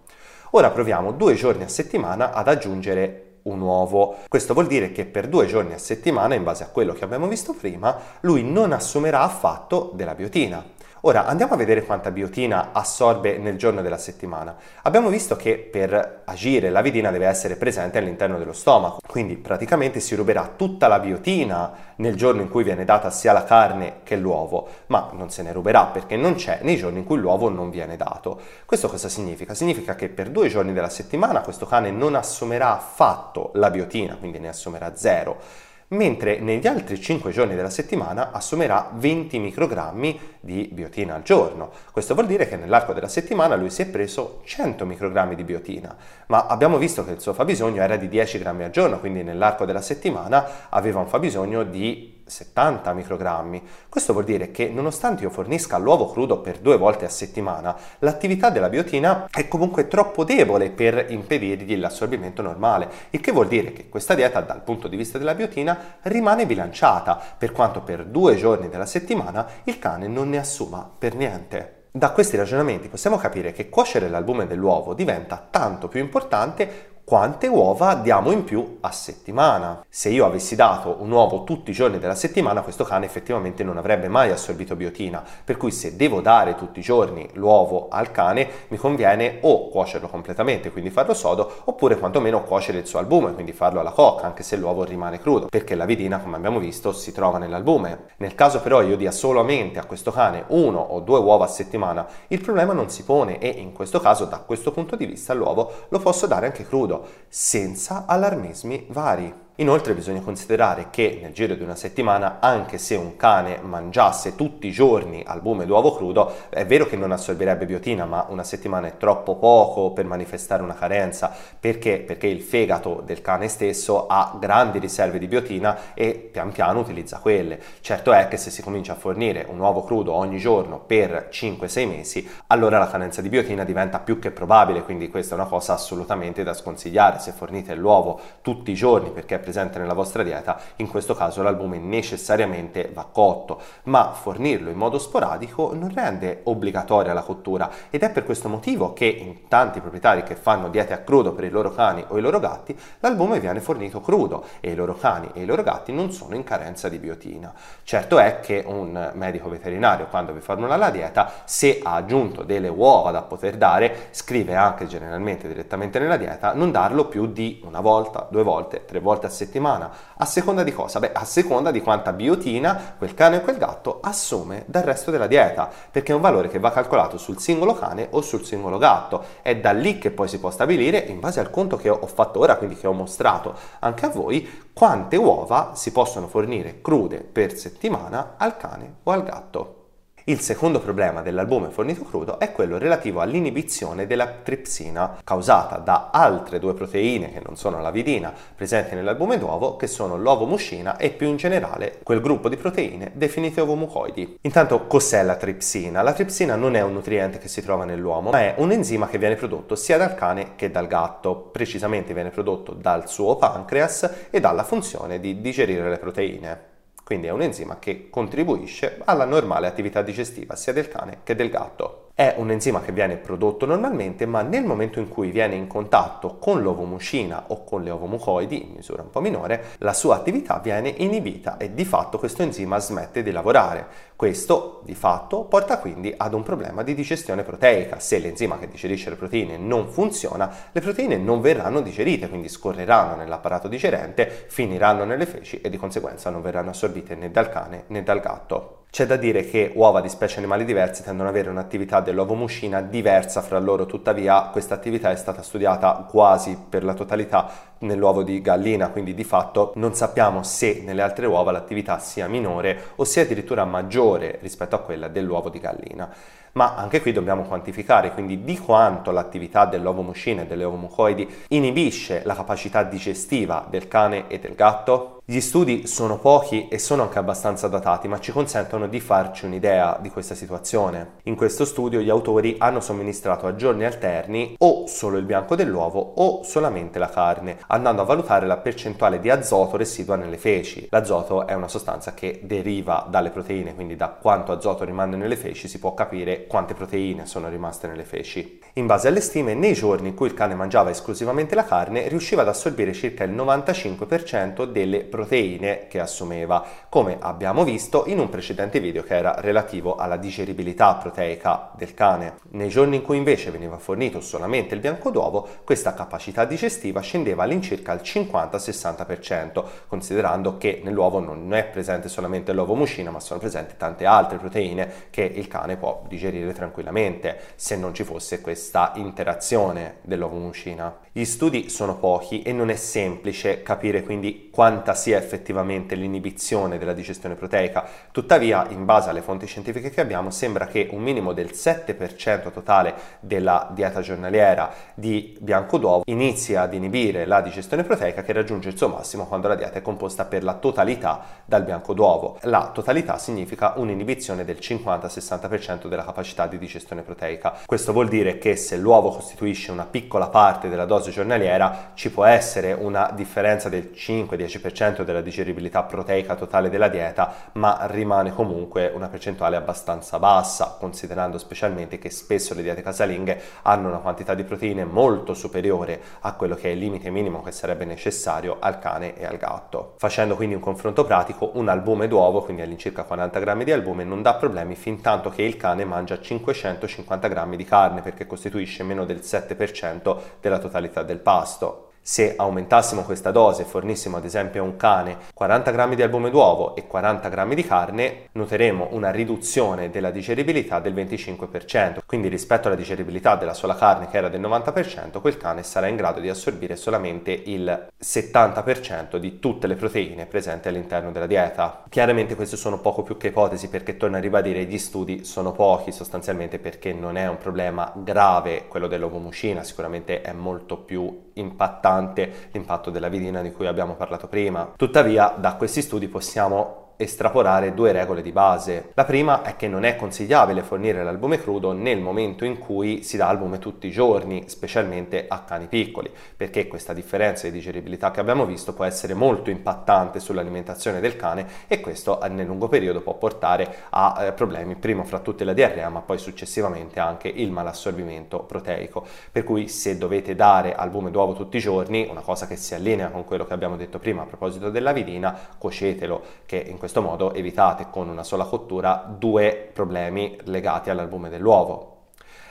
Ora 0.52 0.72
proviamo 0.72 1.12
due 1.12 1.36
giorni 1.36 1.64
a 1.64 1.68
settimana 1.68 2.32
ad 2.32 2.48
aggiungere 2.48 3.35
un 3.46 3.62
uovo. 3.62 4.18
Questo 4.28 4.54
vuol 4.54 4.68
dire 4.68 4.92
che 4.92 5.06
per 5.06 5.28
due 5.28 5.46
giorni 5.46 5.74
a 5.74 5.78
settimana, 5.78 6.36
in 6.36 6.44
base 6.44 6.64
a 6.64 6.70
quello 6.70 6.94
che 6.94 7.04
abbiamo 7.04 7.28
visto 7.28 7.54
prima, 7.54 7.98
lui 8.22 8.44
non 8.44 8.72
assumerà 8.72 9.22
affatto 9.22 9.92
della 9.94 10.16
biotina. 10.16 10.75
Ora 11.08 11.28
andiamo 11.28 11.54
a 11.54 11.58
vedere 11.58 11.86
quanta 11.86 12.10
biotina 12.10 12.70
assorbe 12.72 13.38
nel 13.38 13.60
giorno 13.60 13.84
della 13.84 14.00
settimana. 14.00 14.56
Abbiamo 14.82 15.10
visto 15.10 15.36
che 15.36 15.60
per 15.60 16.24
agire 16.26 16.72
la 16.72 16.82
vidina 16.82 17.12
deve 17.12 17.28
essere 17.28 17.58
presente 17.58 18.00
all'interno 18.00 18.40
dello 18.40 18.54
stomaco, 18.54 19.02
quindi 19.06 19.38
praticamente 19.38 20.00
si 20.00 20.16
ruberà 20.16 20.54
tutta 20.56 20.88
la 20.88 20.98
biotina 20.98 21.94
nel 21.98 22.16
giorno 22.16 22.42
in 22.42 22.50
cui 22.50 22.64
viene 22.64 22.86
data 22.86 23.12
sia 23.12 23.34
la 23.34 23.44
carne 23.44 23.98
che 24.02 24.16
l'uovo, 24.16 24.68
ma 24.88 25.12
non 25.14 25.30
se 25.30 25.44
ne 25.44 25.54
ruberà 25.54 25.86
perché 25.86 26.16
non 26.18 26.34
c'è 26.34 26.62
nei 26.64 26.76
giorni 26.76 26.98
in 26.98 27.06
cui 27.06 27.20
l'uovo 27.20 27.50
non 27.50 27.70
viene 27.70 27.98
dato. 27.98 28.40
Questo 28.66 28.88
cosa 28.88 29.08
significa? 29.08 29.54
Significa 29.54 29.94
che 29.94 30.10
per 30.10 30.32
due 30.32 30.48
giorni 30.48 30.74
della 30.74 30.90
settimana 30.90 31.42
questo 31.42 31.68
cane 31.68 31.92
non 31.92 32.16
assumerà 32.16 32.74
affatto 32.74 33.52
la 33.54 33.70
biotina, 33.70 34.16
quindi 34.16 34.40
ne 34.40 34.48
assumerà 34.48 34.96
zero 34.96 35.40
mentre 35.90 36.40
negli 36.40 36.66
altri 36.66 37.00
5 37.00 37.32
giorni 37.32 37.56
della 37.56 37.70
settimana 37.70 38.32
assumerà 38.32 38.92
20 38.94 39.38
microgrammi 39.40 40.20
di 40.40 40.70
biotina 40.72 41.16
al 41.16 41.24
giorno. 41.24 41.72
Questo 41.92 42.14
vuol 42.14 42.26
dire 42.28 42.48
che 42.48 42.56
nell'arco 42.56 42.94
della 42.94 43.08
settimana 43.08 43.56
lui 43.56 43.70
si 43.70 43.84
è 43.84 43.88
preso 43.88 44.42
100 44.44 44.86
microgrammi 44.86 45.36
di 45.36 45.44
biotina, 45.44 45.96
ma 46.28 46.48
abbiamo 46.48 46.78
visto 46.78 47.06
che 47.06 47.12
il 47.12 47.20
suo 47.20 47.34
fabbisogno 47.34 47.82
era 47.82 47.98
di 47.98 48.08
10 48.08 48.40
grammi 48.40 48.64
al 48.64 48.72
giorno, 48.72 49.00
quindi 49.00 49.24
nell'arco 49.24 49.66
della 49.66 49.82
settimana 49.82 50.70
aveva 50.70 51.00
un 51.00 51.08
fabbisogno 51.08 51.64
di 51.64 52.15
70 52.26 52.94
microgrammi. 52.94 53.62
Questo 53.88 54.14
vuol 54.14 54.26
dire 54.26 54.52
che 54.52 54.68
nonostante 54.70 55.24
io 55.24 55.30
fornisca 55.30 55.78
l'uovo 55.78 56.10
crudo 56.10 56.40
per 56.40 56.60
due 56.60 56.78
volte 56.78 57.06
a 57.06 57.10
settimana, 57.10 57.76
l'attività 58.00 58.50
della 58.50 58.70
biotina 58.70 59.28
è 59.30 59.48
comunque 59.48 59.88
troppo 59.88 60.24
debole 60.24 60.72
per 60.72 61.06
impedirgli 61.10 61.78
l'assorbimento 61.78 62.42
normale, 62.42 62.90
il 63.12 63.22
che 63.22 63.32
vuol 63.32 63.48
dire 63.48 63.74
che 63.74 63.90
questa 63.90 64.16
dieta 64.16 64.42
dal 64.42 64.64
punto 64.64 64.88
di 64.88 64.98
vista 64.98 65.18
della 65.18 65.36
biotina 65.36 65.98
rimane 66.02 66.46
bilanciata, 66.46 67.22
per 67.38 67.52
quanto 67.52 67.82
per 67.82 68.06
due 68.06 68.36
giorni 68.36 68.70
della 68.70 68.86
settimana 68.86 69.48
il 69.66 69.80
cane 69.80 70.08
non 70.08 70.30
ne 70.30 70.38
assuma 70.38 70.90
per 70.98 71.16
niente. 71.16 71.84
Da 71.96 72.12
questi 72.12 72.36
ragionamenti 72.36 72.90
possiamo 72.90 73.16
capire 73.16 73.54
che 73.54 73.70
cuocere 73.70 74.10
l'albume 74.10 74.48
dell'uovo 74.48 74.94
diventa 74.94 75.48
tanto 75.50 75.88
più 75.88 76.02
importante 76.02 76.95
quante 77.06 77.46
uova 77.46 77.94
diamo 77.94 78.32
in 78.32 78.44
più 78.44 78.80
a 78.82 78.92
settimana. 78.92 79.86
Se 79.88 80.10
io 80.10 80.26
avessi 80.26 80.56
dato 80.56 80.98
un 81.02 81.12
uovo 81.12 81.44
tutti 81.44 81.70
i 81.70 81.74
giorni 81.74 82.00
della 82.00 82.16
settimana, 82.16 82.62
questo 82.62 82.84
cane 82.84 83.06
effettivamente 83.06 83.64
non 83.64 83.78
avrebbe 83.78 84.08
mai 84.08 84.32
assorbito 84.32 84.76
biotina, 84.76 85.24
per 85.44 85.56
cui 85.56 85.70
se 85.70 85.96
devo 85.96 86.20
dare 86.20 86.56
tutti 86.56 86.80
i 86.80 86.82
giorni 86.82 87.30
l'uovo 87.34 87.90
al 87.92 88.10
cane, 88.10 88.50
mi 88.70 88.78
conviene 88.78 89.38
o 89.42 89.70
cuocerlo 89.70 90.08
completamente, 90.08 90.72
quindi 90.72 90.90
farlo 90.90 91.14
sodo, 91.14 91.62
oppure 91.66 92.00
quantomeno 92.00 92.42
cuocere 92.42 92.80
il 92.80 92.88
suo 92.88 92.98
albume, 92.98 93.34
quindi 93.36 93.54
farlo 93.54 93.82
alla 93.82 93.92
cocca, 93.92 94.26
anche 94.26 94.42
se 94.42 94.56
l'uovo 94.56 94.84
rimane 94.84 95.20
crudo, 95.20 95.46
perché 95.46 95.76
la 95.76 95.86
vidina, 95.86 96.18
come 96.18 96.38
abbiamo 96.38 96.58
visto, 96.58 96.92
si 96.92 97.12
trova 97.12 97.38
nell'albume. 97.38 98.06
Nel 98.18 98.34
caso 98.34 98.62
però 98.62 98.82
io 98.82 98.98
dia 98.98 99.12
solamente 99.12 99.78
a 99.78 99.86
questo 99.86 100.10
cane 100.10 100.46
uno 100.48 100.80
o 100.80 101.02
due 101.02 101.20
uova 101.20 101.46
a 101.46 101.50
settimana, 101.50 102.08
il 102.30 102.42
problema 102.42 102.74
non 102.74 102.90
si 102.90 103.04
pone 103.04 103.38
e 103.38 103.50
in 103.50 103.74
questo 103.74 104.00
caso, 104.00 104.26
da 104.26 104.40
questo 104.40 104.72
punto 104.72 104.96
di 104.96 105.06
vista, 105.06 105.36
l'uovo 105.36 105.72
lo 105.90 106.00
posso 106.00 106.26
dare 106.26 106.48
anche 106.48 106.66
crudo 106.66 106.94
senza 107.30 108.06
allarmismi 108.08 108.86
vari. 108.90 109.34
Inoltre 109.60 109.94
bisogna 109.94 110.20
considerare 110.20 110.88
che 110.90 111.18
nel 111.22 111.32
giro 111.32 111.56
di 111.56 111.64
una 111.64 111.78
settimana, 111.78 112.40
anche 112.42 112.78
se 112.78 112.96
un 112.96 113.16
cane 113.16 113.60
mangiasse 113.62 114.36
tutti 114.36 114.68
i 114.68 114.72
giorni 114.72 115.24
albume 115.26 115.66
d'uovo 115.66 115.96
crudo, 115.96 116.50
è 116.50 116.66
vero 116.66 116.86
che 116.86 116.98
non 116.98 117.14
assorbirebbe 117.14 117.66
biotina, 117.66 118.04
ma 118.04 118.26
una 118.28 118.44
settimana 118.44 118.88
è 118.88 118.98
troppo 118.98 119.36
poco 119.38 119.92
per 119.92 120.04
manifestare 120.04 120.62
una 120.62 120.74
carenza. 120.74 121.34
Perché? 121.58 122.00
Perché 122.00 122.28
il 122.28 122.42
fegato 122.42 123.02
del 123.06 123.22
cane 123.22 123.48
stesso 123.48 124.08
ha 124.08 124.36
grandi 124.38 124.78
riserve 124.78 125.20
di 125.20 125.28
biotina 125.28 125.94
e 125.94 126.12
pian 126.30 126.52
piano 126.52 126.82
utilizza 126.82 127.20
quelle. 127.20 127.58
Certo 127.80 128.12
è 128.12 128.28
che 128.28 128.36
se 128.36 128.52
si 128.52 128.62
comincia 128.62 128.92
a 128.92 128.98
fornire 128.98 129.46
un 129.48 129.58
uovo 129.58 129.86
crudo 129.86 130.12
ogni 130.12 130.38
giorno 130.38 130.80
per 130.80 131.30
5-6 131.32 131.88
mesi, 131.88 132.30
allora 132.48 132.78
la 132.78 132.90
carenza 132.90 133.22
di 133.22 133.30
biotina 133.30 133.64
diventa 133.64 134.00
più 134.00 134.20
che 134.20 134.32
probabile, 134.32 134.84
quindi 134.84 135.08
questa 135.08 135.36
è 135.36 135.38
una 135.38 135.48
cosa 135.48 135.72
assolutamente 135.72 136.44
da 136.44 136.54
sconsigliare. 136.54 137.20
Se 137.20 137.32
fornite 137.32 137.74
l'uovo 137.74 138.20
tutti 138.42 138.72
i 138.72 138.76
giorni 138.76 139.12
perché 139.12 139.44
presente 139.46 139.78
nella 139.78 139.94
vostra 139.94 140.24
dieta, 140.24 140.60
in 140.78 140.90
questo 140.90 141.14
caso 141.14 141.44
l'albume 141.44 141.78
necessariamente 141.78 142.90
va 142.92 143.06
cotto, 143.10 143.62
ma 143.84 144.12
fornirlo 144.12 144.72
in 144.72 144.78
modo 144.78 144.98
sporadico 144.98 145.72
non 145.76 145.94
rende 145.94 146.42
obbligatoria 146.44 147.14
la 147.14 147.22
cottura 147.22 147.70
ed 147.92 148.02
è 148.02 148.10
per 148.10 148.26
questo 148.26 148.50
motivo 148.50 148.94
che 148.94 149.06
in 149.06 149.48
tanti 149.48 149.80
proprietari 149.80 150.24
che 150.24 150.36
fanno 150.36 150.70
diete 150.70 150.94
a 150.94 150.98
crudo 150.98 151.34
per 151.34 151.44
i 151.44 151.50
loro 151.50 151.72
cani 151.72 152.04
o 152.08 152.18
i 152.18 152.22
loro 152.22 152.40
gatti, 152.40 152.76
l'albume 153.02 153.40
viene 153.40 153.62
fornito 153.62 154.02
crudo 154.02 154.46
e 154.60 154.72
i 154.72 154.76
loro 154.76 154.96
cani 154.96 155.30
e 155.34 155.44
i 155.44 155.46
loro 155.46 155.62
gatti 155.62 155.92
non 155.92 156.12
sono 156.12 156.34
in 156.34 156.44
carenza 156.44 156.90
di 156.90 156.98
biotina. 156.98 157.54
Certo 157.84 158.18
è 158.18 158.40
che 158.40 158.64
un 158.66 159.12
medico 159.14 159.48
veterinario 159.48 160.08
quando 160.08 160.34
vi 160.34 160.40
formula 160.40 160.76
la 160.76 160.90
dieta, 160.90 161.32
se 161.46 161.82
ha 161.84 161.94
aggiunto 161.94 162.42
delle 162.42 162.68
uova 162.68 163.12
da 163.12 163.22
poter 163.22 163.58
dare, 163.58 164.08
scrive 164.10 164.56
anche 164.56 164.88
generalmente 164.88 165.48
direttamente 165.48 166.00
nella 166.00 166.18
dieta 166.18 166.54
non 166.54 166.72
darlo 166.72 167.06
più 167.06 167.28
di 167.28 167.62
una 167.66 167.82
volta, 167.82 168.28
due 168.30 168.44
volte, 168.44 168.86
tre 168.86 169.00
volte 169.00 169.28
a 169.28 169.30
settimana. 169.36 169.92
A 170.18 170.26
seconda 170.26 170.64
di 170.64 170.74
cosa? 170.74 171.00
Beh, 171.00 171.12
a 171.14 171.24
seconda 171.24 171.70
di 171.70 171.82
quanta 171.82 172.12
biotina 172.12 172.96
quel 172.98 173.14
cane 173.14 173.38
o 173.38 173.42
quel 173.42 173.58
gatto 173.58 174.00
assume 174.02 174.64
dal 174.66 174.82
resto 174.82 175.12
della 175.12 175.28
dieta, 175.28 175.70
perché 175.92 176.12
è 176.12 176.16
un 176.16 176.22
valore 176.22 176.48
che 176.48 176.58
va 176.58 176.72
calcolato 176.72 177.20
sul 177.20 177.40
singolo 177.40 177.76
cane 177.76 178.08
o 178.10 178.22
sul 178.22 178.44
singolo 178.44 178.80
gatto. 178.80 179.24
È 179.44 179.56
da 179.56 179.72
lì 179.72 180.00
che 180.00 180.10
poi 180.10 180.28
si 180.28 180.40
può 180.40 180.50
stabilire, 180.50 180.98
in 180.98 181.20
base 181.20 181.40
al 181.40 181.52
conto 181.52 181.78
che 181.78 181.90
ho 181.90 182.08
fatto 182.08 182.40
ora, 182.40 182.56
quindi 182.56 182.76
che 182.76 182.88
ho 182.88 182.94
mostrato 182.94 183.54
anche 183.80 184.06
a 184.06 184.10
voi, 184.10 184.70
quante 184.74 185.16
uova 185.18 185.72
si 185.76 185.92
possono 185.92 186.28
fornire 186.28 186.82
crude 186.82 187.18
per 187.20 187.56
settimana 187.56 188.34
al 188.38 188.58
cane 188.58 188.96
o 189.04 189.12
al 189.12 189.24
gatto. 189.24 189.85
Il 190.28 190.40
secondo 190.40 190.80
problema 190.80 191.22
dell'albume 191.22 191.70
fornito 191.70 192.04
crudo 192.04 192.40
è 192.40 192.52
quello 192.52 192.80
relativo 192.80 193.22
all'inibizione 193.22 194.08
della 194.08 194.26
tripsina, 194.26 195.20
causata 195.24 195.78
da 195.78 196.10
altre 196.12 196.58
due 196.58 196.74
proteine 196.74 197.32
che 197.32 197.42
non 197.46 197.56
sono 197.56 197.80
la 197.80 197.92
vidina 197.92 198.34
presenti 198.56 198.96
nell'albume 198.96 199.38
d'uovo, 199.38 199.76
che 199.76 199.86
sono 199.86 200.18
l'ovomucina 200.18 200.98
e 200.98 201.12
più 201.12 201.28
in 201.28 201.36
generale 201.36 202.00
quel 202.02 202.22
gruppo 202.22 202.50
di 202.50 202.58
proteine 202.58 203.12
definite 203.14 203.62
ovomucoidi. 203.62 204.40
Intanto 204.42 204.88
cos'è 204.88 205.22
la 205.22 205.36
tripsina? 205.36 206.02
La 206.02 206.14
tripsina 206.14 206.56
non 206.56 206.76
è 206.76 206.82
un 206.82 206.94
nutriente 206.94 207.38
che 207.38 207.48
si 207.48 207.62
trova 207.62 207.86
nell'uomo, 207.86 208.32
ma 208.32 208.40
è 208.40 208.56
un 208.58 208.72
enzima 208.72 209.08
che 209.08 209.20
viene 209.20 209.36
prodotto 209.36 209.76
sia 209.76 210.00
dal 210.00 210.16
cane 210.16 210.54
che 210.56 210.72
dal 210.72 210.88
gatto, 210.88 211.36
precisamente 211.36 212.16
viene 212.16 212.32
prodotto 212.32 212.74
dal 212.74 213.08
suo 213.08 213.36
pancreas 213.36 214.10
e 214.32 214.40
dalla 214.40 214.64
funzione 214.64 215.20
di 215.20 215.40
digerire 215.40 215.88
le 215.88 216.00
proteine. 216.00 216.74
Quindi 217.06 217.28
è 217.28 217.30
un 217.30 217.44
enzima 217.44 217.78
che 217.78 218.10
contribuisce 218.10 219.00
alla 219.06 219.26
normale 219.26 219.68
attività 219.68 220.02
digestiva 220.02 220.56
sia 220.56 220.74
del 220.74 220.88
cane 220.88 221.20
che 221.22 221.36
del 221.36 221.52
gatto. 221.52 222.05
È 222.18 222.34
un 222.38 222.50
enzima 222.50 222.80
che 222.80 222.94
viene 222.94 223.18
prodotto 223.18 223.66
normalmente, 223.66 224.26
ma 224.26 224.42
nel 224.42 224.64
momento 224.64 225.00
in 225.00 225.10
cui 225.10 225.32
viene 225.32 225.56
in 225.56 225.68
contatto 225.68 226.38
con 226.38 226.62
l'ovomucina 226.62 227.48
o 227.48 227.66
con 227.66 227.84
le 227.84 227.90
ovomucoidi, 227.90 228.68
in 228.68 228.76
misura 228.76 229.02
un 229.02 229.10
po' 229.10 229.20
minore, 229.20 229.72
la 229.80 229.92
sua 229.92 230.16
attività 230.16 230.60
viene 230.60 230.88
inibita 230.88 231.58
e 231.58 231.74
di 231.74 231.84
fatto 231.84 232.18
questo 232.18 232.42
enzima 232.42 232.80
smette 232.80 233.22
di 233.22 233.32
lavorare. 233.32 233.86
Questo 234.16 234.80
di 234.86 234.96
fatto 234.96 235.44
porta 235.44 235.78
quindi 235.78 236.14
ad 236.16 236.34
un 236.34 236.44
problema 236.44 236.84
di 236.84 236.96
digestione 236.96 237.44
proteica. 237.44 238.00
Se 238.00 238.18
l'enzima 238.20 238.58
che 238.60 238.70
digerisce 238.70 239.10
le 239.10 239.18
proteine 239.18 239.58
non 239.58 239.90
funziona, 239.90 240.50
le 240.72 240.80
proteine 240.80 241.18
non 241.18 241.42
verranno 241.42 241.82
digerite, 241.82 242.30
quindi 242.30 242.48
scorreranno 242.48 243.18
nell'apparato 243.18 243.68
digerente, 243.68 244.46
finiranno 244.48 245.04
nelle 245.04 245.26
feci 245.26 245.60
e 245.60 245.70
di 245.70 245.76
conseguenza 245.76 246.30
non 246.30 246.42
verranno 246.42 246.70
assorbite 246.70 247.16
né 247.16 247.30
dal 247.30 247.50
cane 247.50 247.84
né 247.88 248.04
dal 248.04 248.22
gatto. 248.22 248.85
C'è 248.96 249.06
da 249.06 249.18
dire 249.18 249.44
che 249.44 249.74
uova 249.76 250.00
di 250.00 250.08
specie 250.08 250.38
animali 250.38 250.64
diverse 250.64 251.04
tendono 251.04 251.28
ad 251.28 251.36
avere 251.36 251.50
un'attività 251.50 252.00
dell'ovomucina 252.00 252.80
diversa 252.80 253.42
fra 253.42 253.60
loro, 253.60 253.86
tuttavia 253.86 254.44
questa 254.44 254.74
attività 254.74 255.12
è 255.12 255.18
stata 255.18 255.42
studiata 255.42 256.08
quasi 256.10 256.58
per 256.70 256.86
la 256.86 256.94
totalità 256.94 257.74
nell'uovo 257.80 258.24
di 258.24 258.40
gallina, 258.40 258.88
quindi 258.92 259.14
di 259.14 259.26
fatto 259.26 259.74
non 259.76 259.96
sappiamo 259.96 260.44
se 260.44 260.82
nelle 260.82 261.02
altre 261.02 261.26
uova 261.26 261.52
l'attività 261.52 262.00
sia 262.00 262.30
minore 262.30 262.92
o 262.96 263.04
sia 263.04 263.24
addirittura 263.24 263.66
maggiore 263.66 264.40
rispetto 264.42 264.76
a 264.76 264.80
quella 264.80 265.10
dell'uovo 265.10 265.50
di 265.50 265.60
gallina 265.60 266.10
ma 266.56 266.76
anche 266.76 267.02
qui 267.02 267.12
dobbiamo 267.12 267.44
quantificare, 267.44 268.14
quindi 268.14 268.44
di 268.44 268.58
quanto 268.58 269.12
l'attività 269.12 269.66
dell'ovomucina 269.66 270.44
e 270.44 270.48
delle 270.48 270.64
ovomucoidi 270.64 271.28
inibisce 271.50 272.22
la 272.24 272.34
capacità 272.34 272.84
digestiva 272.84 273.66
del 273.70 273.88
cane 273.88 274.28
e 274.30 274.40
del 274.40 274.56
gatto? 274.56 275.16
Gli 275.28 275.40
studi 275.40 275.88
sono 275.88 276.20
pochi 276.20 276.68
e 276.68 276.78
sono 276.78 277.02
anche 277.02 277.18
abbastanza 277.18 277.68
datati, 277.68 278.08
ma 278.08 278.20
ci 278.20 278.32
consentono 278.32 278.88
di 278.88 279.00
farci 279.00 279.46
un'idea 279.46 279.98
di 280.00 280.12
questa 280.12 280.36
situazione. 280.36 281.14
In 281.24 281.36
questo 281.36 281.66
studio 281.66 282.00
gli 282.00 282.12
autori 282.12 282.58
hanno 282.60 282.80
somministrato 282.80 283.48
a 283.48 283.56
giorni 283.56 283.86
alterni 283.86 284.54
o 284.60 284.86
solo 284.86 285.18
il 285.18 285.26
bianco 285.26 285.56
dell'uovo 285.56 286.00
o 286.00 286.44
solamente 286.44 287.00
la 287.00 287.10
carne, 287.10 287.58
andando 287.68 288.04
a 288.04 288.06
valutare 288.06 288.46
la 288.46 288.58
percentuale 288.58 289.20
di 289.20 289.32
azoto 289.32 289.78
residua 289.78 290.16
nelle 290.16 290.38
feci. 290.38 290.88
L'azoto 290.92 291.48
è 291.48 291.54
una 291.54 291.70
sostanza 291.70 292.14
che 292.14 292.42
deriva 292.44 293.08
dalle 293.10 293.32
proteine, 293.32 293.74
quindi 293.74 293.96
da 293.96 294.10
quanto 294.10 294.52
azoto 294.52 294.86
rimane 294.86 295.16
nelle 295.18 295.38
feci 295.38 295.68
si 295.68 295.80
può 295.80 295.96
capire 295.96 296.45
quante 296.48 296.74
proteine 296.74 297.26
sono 297.26 297.50
rimaste 297.50 297.88
nelle 297.88 298.04
feci. 298.04 298.60
In 298.74 298.88
base 298.88 299.08
alle 299.08 299.22
stime, 299.22 299.54
nei 299.54 299.72
giorni 299.72 300.10
in 300.10 300.16
cui 300.16 300.28
il 300.28 300.34
cane 300.34 300.54
mangiava 300.54 300.90
esclusivamente 300.90 301.56
la 301.56 301.64
carne, 301.64 302.10
riusciva 302.10 302.42
ad 302.42 302.50
assorbire 302.50 302.92
circa 302.92 303.24
il 303.24 303.34
95% 303.34 304.66
delle 304.66 305.04
proteine 305.06 305.88
che 305.88 306.02
assumeva, 306.02 306.62
come 306.90 307.16
abbiamo 307.20 307.64
visto 307.64 308.04
in 308.08 308.20
un 308.20 308.28
precedente 308.28 308.82
video 308.82 309.04
che 309.04 309.16
era 309.16 309.36
relativo 309.40 309.96
alla 309.96 310.18
digeribilità 310.18 310.96
proteica 310.96 311.72
del 311.78 311.94
cane. 311.94 312.36
Nei 312.50 312.68
giorni 312.68 312.98
in 312.98 313.02
cui 313.02 313.16
invece 313.16 313.50
veniva 313.50 313.78
fornito 313.78 314.20
solamente 314.20 314.76
il 314.76 314.82
bianco 314.82 315.10
d'uovo, 315.10 315.48
questa 315.64 315.94
capacità 315.94 316.44
digestiva 316.44 317.00
scendeva 317.00 317.44
all'incirca 317.44 317.94
al 317.94 318.02
50-60%, 318.04 319.64
considerando 319.88 320.58
che 320.58 320.82
nell'uovo 320.84 321.20
non 321.20 321.54
è 321.54 321.64
presente 321.64 322.10
solamente 322.10 322.52
l'uovo 322.52 322.76
mucina, 322.76 323.10
ma 323.10 323.22
sono 323.22 323.40
presenti 323.40 323.76
tante 323.78 324.06
altre 324.06 324.38
proteine 324.38 324.92
che 325.10 325.24
il 325.24 325.48
cane 325.48 325.78
può 325.78 326.04
digerire 326.08 326.35
digerire 326.36 326.54
tranquillamente 326.54 327.40
se 327.56 327.76
non 327.76 327.94
ci 327.94 328.04
fosse 328.04 328.42
questa 328.42 328.92
interazione 328.96 329.98
dell'ovomucina. 330.02 330.98
Gli 331.12 331.24
studi 331.24 331.70
sono 331.70 331.98
pochi 331.98 332.42
e 332.42 332.52
non 332.52 332.70
è 332.70 332.76
semplice 332.76 333.62
capire 333.62 334.04
quindi 334.04 334.50
quanta 334.52 334.94
sia 334.94 335.18
effettivamente 335.18 335.96
l'inibizione 335.96 336.78
della 336.78 336.94
digestione 336.94 337.36
proteica, 337.36 337.88
tuttavia 338.12 338.68
in 338.70 338.86
base 338.86 339.10
alle 339.10 339.22
fonti 339.22 339.46
scientifiche 339.46 339.90
che 339.90 340.02
abbiamo 340.02 340.30
sembra 340.30 340.68
che 340.68 340.90
un 340.92 341.02
minimo 341.02 341.34
del 341.34 341.52
7% 341.54 342.52
totale 342.52 342.94
della 343.20 343.70
dieta 343.74 344.02
giornaliera 344.02 344.72
di 344.94 345.38
bianco 345.40 345.78
d'uovo 345.78 346.04
inizi 346.06 346.56
ad 346.56 346.74
inibire 346.74 347.26
la 347.26 347.42
digestione 347.42 347.84
proteica 347.84 348.22
che 348.22 348.34
raggiunge 348.34 348.70
il 348.70 348.78
suo 348.78 348.90
massimo 348.90 349.26
quando 349.26 349.48
la 349.48 349.56
dieta 349.56 349.80
è 349.80 349.82
composta 349.82 350.26
per 350.26 350.44
la 350.44 350.56
totalità 350.56 351.24
dal 351.46 351.64
bianco 351.64 351.94
d'uovo. 351.94 352.38
La 352.42 352.72
totalità 352.74 353.18
significa 353.18 353.74
un'inibizione 353.78 354.44
del 354.44 354.58
50-60% 354.60 355.88
della 355.88 356.04
capacità 356.04 356.15
di 356.48 356.58
digestione 356.58 357.02
proteica. 357.02 357.60
Questo 357.66 357.92
vuol 357.92 358.08
dire 358.08 358.38
che 358.38 358.56
se 358.56 358.78
l'uovo 358.78 359.10
costituisce 359.10 359.72
una 359.72 359.86
piccola 359.86 360.28
parte 360.28 360.70
della 360.70 360.86
dose 360.86 361.12
giornaliera 361.12 361.92
ci 361.94 362.12
può 362.12 362.24
essere 362.26 362.74
una 362.74 363.12
differenza 363.14 363.70
del 363.70 363.92
5-10% 363.94 365.04
della 365.04 365.22
digeribilità 365.22 365.84
proteica 365.84 366.36
totale 366.36 366.70
della 366.70 366.88
dieta, 366.88 367.52
ma 367.54 367.86
rimane 367.90 368.34
comunque 368.34 368.92
una 368.94 369.08
percentuale 369.08 369.56
abbastanza 369.56 370.20
bassa, 370.20 370.78
considerando 370.80 371.38
specialmente 371.38 371.98
che 371.98 372.10
spesso 372.10 372.54
le 372.54 372.62
diete 372.62 372.82
casalinghe 372.82 373.42
hanno 373.64 373.88
una 373.88 373.98
quantità 373.98 374.34
di 374.34 374.44
proteine 374.44 374.86
molto 374.86 375.34
superiore 375.34 376.00
a 376.22 376.34
quello 376.34 376.56
che 376.56 376.70
è 376.70 376.72
il 376.72 376.80
limite 376.80 377.10
minimo 377.10 377.42
che 377.42 377.52
sarebbe 377.52 377.86
necessario 377.86 378.58
al 378.60 378.80
cane 378.80 379.18
e 379.18 379.26
al 379.26 379.38
gatto. 379.38 379.96
Facendo 379.98 380.36
quindi 380.36 380.56
un 380.56 380.62
confronto 380.62 381.04
pratico, 381.04 381.52
un 381.56 381.68
albume 381.68 382.08
d'uovo, 382.08 382.44
quindi 382.44 382.62
all'incirca 382.62 383.04
40 383.04 383.40
grammi 383.40 383.64
di 383.64 383.72
albume, 383.72 384.04
non 384.04 384.22
dà 384.22 384.36
problemi 384.36 384.76
fin 384.76 385.02
tanto 385.02 385.30
che 385.30 385.42
il 385.42 385.58
cane 385.58 385.84
mangia 385.86 386.05
mangia 386.06 386.22
550 386.22 387.28
grammi 387.28 387.58
di 387.58 387.64
carne 387.64 388.02
perché 388.02 388.28
costituisce 388.28 388.84
meno 388.84 389.06
del 389.06 389.22
7% 389.24 390.18
della 390.40 390.60
totalità 390.60 391.02
del 391.02 391.18
pasto. 391.18 391.85
Se 392.08 392.36
aumentassimo 392.38 393.02
questa 393.02 393.32
dose 393.32 393.64
e 393.64 393.66
fornissimo 393.66 394.18
ad 394.18 394.26
esempio 394.26 394.62
a 394.62 394.64
un 394.64 394.76
cane 394.76 395.18
40 395.34 395.72
grammi 395.72 395.96
di 395.96 396.04
albume 396.04 396.30
d'uovo 396.30 396.76
e 396.76 396.86
40 396.86 397.30
grammi 397.30 397.56
di 397.56 397.66
carne, 397.66 398.28
noteremo 398.34 398.90
una 398.92 399.10
riduzione 399.10 399.90
della 399.90 400.12
digeribilità 400.12 400.80
del 400.80 400.94
25%. 400.94 402.02
Quindi 402.06 402.28
rispetto 402.28 402.68
alla 402.68 402.78
digeribilità 402.78 403.36
della 403.36 403.56
sola 403.56 403.74
carne 403.74 404.08
che 404.08 404.18
era 404.18 404.30
del 404.30 404.40
90%, 404.40 405.20
quel 405.20 405.38
cane 405.38 405.64
sarà 405.64 405.88
in 405.88 405.96
grado 405.96 406.20
di 406.20 406.30
assorbire 406.30 406.76
solamente 406.76 407.32
il 407.32 407.88
70% 408.00 409.18
di 409.18 409.40
tutte 409.40 409.66
le 409.66 409.74
proteine 409.74 410.28
presenti 410.28 410.68
all'interno 410.68 411.12
della 411.12 411.26
dieta. 411.26 411.86
Chiaramente 411.90 412.36
queste 412.36 412.56
sono 412.56 412.82
poco 412.82 413.02
più 413.02 413.18
che 413.18 413.30
ipotesi 413.30 413.68
perché 413.68 413.98
torno 413.98 414.18
a 414.18 414.20
ribadire 414.20 414.66
gli 414.66 414.78
studi 414.78 415.24
sono 415.24 415.54
pochi 415.54 415.92
sostanzialmente 415.92 416.60
perché 416.60 416.94
non 416.94 417.18
è 417.18 417.28
un 417.28 417.40
problema 417.40 417.92
grave 417.96 418.68
quello 418.68 418.86
dell'ovomucina, 418.86 419.64
sicuramente 419.64 420.22
è 420.22 420.34
molto 420.34 420.78
più 420.78 421.25
impattante 421.36 422.50
l'impatto 422.52 422.90
della 422.90 423.10
vidina 423.10 423.42
di 423.42 423.52
cui 423.52 423.68
abbiamo 423.68 423.96
parlato 423.96 424.28
prima. 424.28 424.74
Tuttavia 424.76 425.34
da 425.38 425.56
questi 425.56 425.82
studi 425.82 426.08
possiamo 426.08 426.85
estrapolare 426.98 427.74
due 427.74 427.92
regole 427.92 428.22
di 428.22 428.32
base. 428.32 428.92
La 428.94 429.06
prima 429.06 429.44
è 429.44 429.56
che 429.56 429.68
non 429.68 429.84
è 429.84 429.96
consigliabile 429.96 430.62
fornire 430.62 431.04
l'albume 431.04 431.40
crudo 431.40 431.72
nel 431.72 432.00
momento 432.00 432.46
in 432.46 432.58
cui 432.58 433.04
si 433.04 433.18
dà 433.18 433.28
albume 433.28 433.60
tutti 433.60 433.88
i 433.88 433.92
giorni, 433.92 434.44
specialmente 434.48 435.26
a 435.28 435.40
cani 435.40 435.68
piccoli, 435.68 436.12
perché 436.36 436.68
questa 436.68 436.94
differenza 436.94 437.48
di 437.48 437.54
digeribilità 437.54 438.12
che 438.12 438.20
abbiamo 438.20 438.46
visto 438.46 438.74
può 438.74 438.86
essere 438.86 439.14
molto 439.14 439.50
impattante 439.50 440.20
sull'alimentazione 440.20 441.00
del 441.00 441.16
cane 441.16 441.48
e 441.68 441.80
questo 441.82 442.20
nel 442.30 442.46
lungo 442.46 442.68
periodo 442.68 443.02
può 443.02 443.16
portare 443.16 443.76
a 443.90 444.26
eh, 444.26 444.32
problemi, 444.32 444.76
prima 444.76 445.04
fra 445.04 445.20
tutti 445.20 445.44
la 445.44 445.54
diarrea, 445.54 445.90
ma 445.90 446.02
poi 446.02 446.18
successivamente 446.18 447.00
anche 447.00 447.28
il 447.28 447.52
malassorbimento 447.52 448.40
proteico. 448.44 449.06
Per 449.32 449.44
cui 449.44 449.68
se 449.68 449.98
dovete 449.98 450.36
dare 450.36 450.76
albume 450.76 451.12
d'uovo 451.12 451.34
tutti 451.34 451.58
i 451.58 451.60
giorni, 451.60 452.08
una 452.10 452.22
cosa 452.22 452.48
che 452.48 452.56
si 452.56 452.74
allinea 452.74 453.10
con 453.10 453.26
quello 453.26 453.46
che 453.46 453.54
abbiamo 453.54 453.76
detto 453.76 454.00
prima 454.00 454.22
a 454.22 454.26
proposito 454.26 454.70
della 454.70 454.94
vidina, 454.94 455.38
cuocetelo, 455.58 456.22
che 456.46 456.58
in 456.58 456.78
questo 456.78 456.85
modo 457.02 457.34
evitate 457.34 457.88
con 457.90 458.10
una 458.10 458.24
sola 458.24 458.46
cottura 458.46 459.06
due 459.18 459.70
problemi 459.74 460.38
legati 460.44 460.90
all'albume 460.90 461.30
dell'uovo. 461.30 461.95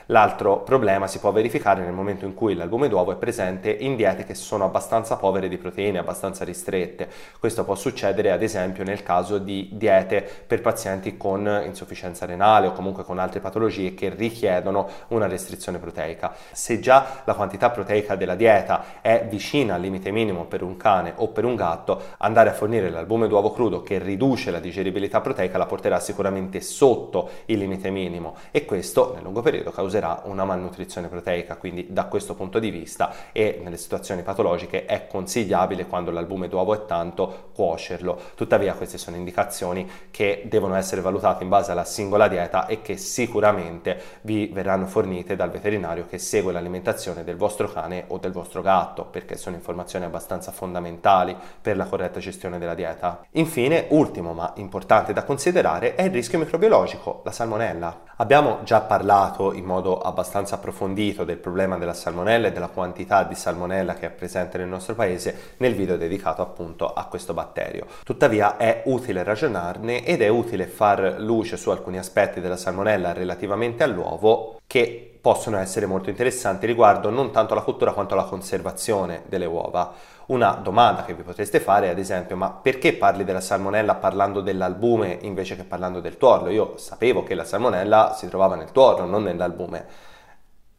L'altro 0.09 0.61
problema 0.61 1.07
si 1.07 1.19
può 1.19 1.33
verificare 1.33 1.83
nel 1.83 1.95
momento 1.95 2.27
in 2.27 2.35
cui 2.35 2.55
l'albume 2.55 2.88
d'uovo 2.88 3.12
è 3.12 3.17
presente 3.17 3.71
in 3.71 3.97
diete 3.97 4.25
che 4.25 4.35
sono 4.35 4.64
abbastanza 4.64 5.17
povere 5.17 5.49
di 5.49 5.57
proteine, 5.57 5.99
abbastanza 5.99 6.45
ristrette. 6.45 7.09
Questo 7.38 7.64
può 7.64 7.75
succedere 7.75 8.31
ad 8.31 8.43
esempio 8.43 8.85
nel 8.85 9.03
caso 9.03 9.38
di 9.38 9.71
diete 9.73 10.29
per 10.47 10.61
pazienti 10.61 11.17
con 11.17 11.62
insufficienza 11.64 12.27
renale 12.27 12.67
o 12.67 12.73
comunque 12.73 13.03
con 13.03 13.19
altre 13.19 13.40
patologie 13.40 13.95
che 13.95 14.11
richiedono 14.11 14.88
una 15.09 15.27
restrizione 15.27 15.79
proteica. 15.79 16.35
Se 16.53 16.81
già 16.81 17.23
la 17.25 17.33
quantità 17.33 17.71
proteica 17.71 18.14
della 18.14 18.35
dieta 18.35 19.01
è 19.01 19.27
vicina 19.27 19.77
al 19.77 19.81
limite 19.81 20.11
minimo 20.11 20.45
per 20.45 20.62
un 20.62 20.77
cane 20.77 21.14
o 21.17 21.29
per 21.29 21.47
un 21.47 21.55
gatto, 21.55 21.99
andare 22.19 22.51
a 22.51 22.53
fornire 22.53 22.90
l'albume 22.90 23.27
d'uovo 23.27 23.53
crudo 23.53 23.81
che 23.81 23.99
riduce 23.99 24.51
la 24.51 24.61
digeribilità 24.61 25.23
proteica 25.23 25.57
la 25.57 25.64
porterà 25.64 25.99
sicuramente 25.99 26.61
sotto 26.61 27.31
il 27.47 27.57
limite 27.57 27.88
minimo 27.88 28.37
e 28.51 28.67
questo 28.67 29.12
nel 29.14 29.23
lungo 29.23 29.40
periodo 29.40 29.71
causerà 29.71 29.93
causerà 29.94 30.22
una 30.24 30.44
malnutrizione 30.44 31.09
proteica, 31.09 31.57
quindi 31.57 31.87
da 31.90 32.07
questo 32.07 32.35
punto 32.35 32.59
di 32.59 32.70
vista 32.70 33.12
e 33.33 33.61
nelle 33.62 33.76
situazioni 33.76 34.22
patologiche 34.22 34.87
è 34.87 35.07
consigliabile 35.07 35.87
quando 35.87 36.11
l'albume 36.11 36.48
d'uovo 36.48 36.74
è 36.74 36.85
tanto 36.87 37.50
cuocerlo. 37.54 38.18
Tuttavia 38.35 38.74
queste 38.74 38.98
sono 38.98 39.16
indicazioni 39.16 39.88
che 40.11 40.44
devono 40.46 40.74
essere 40.74 41.00
valutate 41.00 41.44
in 41.44 41.48
base 41.48 41.70
alla 41.70 41.85
singola 41.85 42.26
dieta 42.26 42.66
e 42.66 42.83
che 42.83 42.96
sicuramente 42.96 44.00
vi 44.22 44.50
verranno 44.52 44.87
fornite 44.87 45.37
dal 45.37 45.50
veterinario 45.50 46.07
che 46.07 46.18
segue 46.18 46.52
l'alimentazione 46.52 47.22
del 47.22 47.37
vostro 47.37 47.70
cane 47.70 48.04
o 48.09 48.18
del 48.18 48.33
vostro 48.33 48.62
gatto, 48.62 49.04
perché 49.04 49.37
sono 49.37 49.54
informazioni 49.54 50.04
abbastanza 50.04 50.50
fondamentali 50.50 51.37
per 51.61 51.76
la 51.76 51.85
corretta 51.85 52.18
gestione 52.18 52.59
della 52.59 52.74
dieta. 52.74 53.24
Infine, 53.33 53.87
ultimo 53.90 54.33
ma 54.33 54.52
importante 54.57 55.12
da 55.12 55.22
considerare 55.22 55.94
è 55.94 56.02
il 56.02 56.11
rischio 56.11 56.38
microbiologico, 56.38 57.20
la 57.24 57.30
salmonella. 57.30 58.00
Abbiamo 58.16 58.61
già 58.62 58.80
parlato 58.80 59.52
in 59.52 59.64
modo 59.64 59.84
modo 59.85 60.01
abbastanza 60.01 60.55
approfondito 60.55 61.25
del 61.25 61.37
problema 61.37 61.77
della 61.77 61.92
salmonella 61.92 62.49
e 62.49 62.53
della 62.53 62.68
quantità 62.68 63.23
di 63.25 63.35
salmonella 63.35 63.94
che 63.94 64.07
è 64.07 64.11
presente 64.11 64.57
nel 64.57 64.66
nostro 64.66 64.94
paese 64.94 65.55
nel 65.59 65.75
video 65.75 65.99
dedicato 65.99 66.40
appunto 66.40 66.90
a 66.90 67.05
questo 67.05 67.35
batterio. 67.35 67.87
Tuttavia 68.03 68.57
è 68.57 68.83
utile 68.87 69.23
ragionarne 69.23 70.05
ed 70.05 70.23
è 70.23 70.29
utile 70.29 70.66
far 70.66 71.16
luce 71.18 71.59
su 71.59 71.68
alcuni 71.68 71.99
aspetti 71.99 72.40
della 72.40 72.57
salmonella 72.57 73.12
relativamente 73.12 73.83
all'uovo 73.83 74.61
che 74.66 75.18
possono 75.20 75.59
essere 75.59 75.87
molto 75.87 76.11
interessanti 76.11 76.66
riguardo 76.66 77.11
non 77.11 77.31
tanto 77.31 77.53
alla 77.53 77.62
cottura 77.62 77.92
quanto 77.92 78.14
alla 78.14 78.25
conservazione 78.25 79.23
delle 79.27 79.47
uova. 79.47 79.92
Una 80.27 80.53
domanda 80.53 81.05
che 81.05 81.13
vi 81.15 81.23
potreste 81.23 81.61
fare 81.61 81.87
è 81.87 81.91
ad 81.91 81.99
esempio 81.99 82.35
ma 82.35 82.51
perché 82.51 82.95
parli 82.95 83.25
della 83.25 83.43
salmonella 83.43 83.97
parlando 83.97 84.41
dell'albume 84.41 85.19
invece 85.23 85.55
che 85.55 85.65
parlando 85.65 86.01
del 86.01 86.17
tuorlo? 86.17 86.49
Io 86.49 86.79
sapevo 86.79 87.23
che 87.23 87.35
la 87.35 87.45
salmonella 87.45 88.15
si 88.15 88.29
trovava 88.29 88.55
nel 88.57 88.73
tuorlo, 88.73 89.05
non 89.05 89.25
nell'albume. 89.25 89.87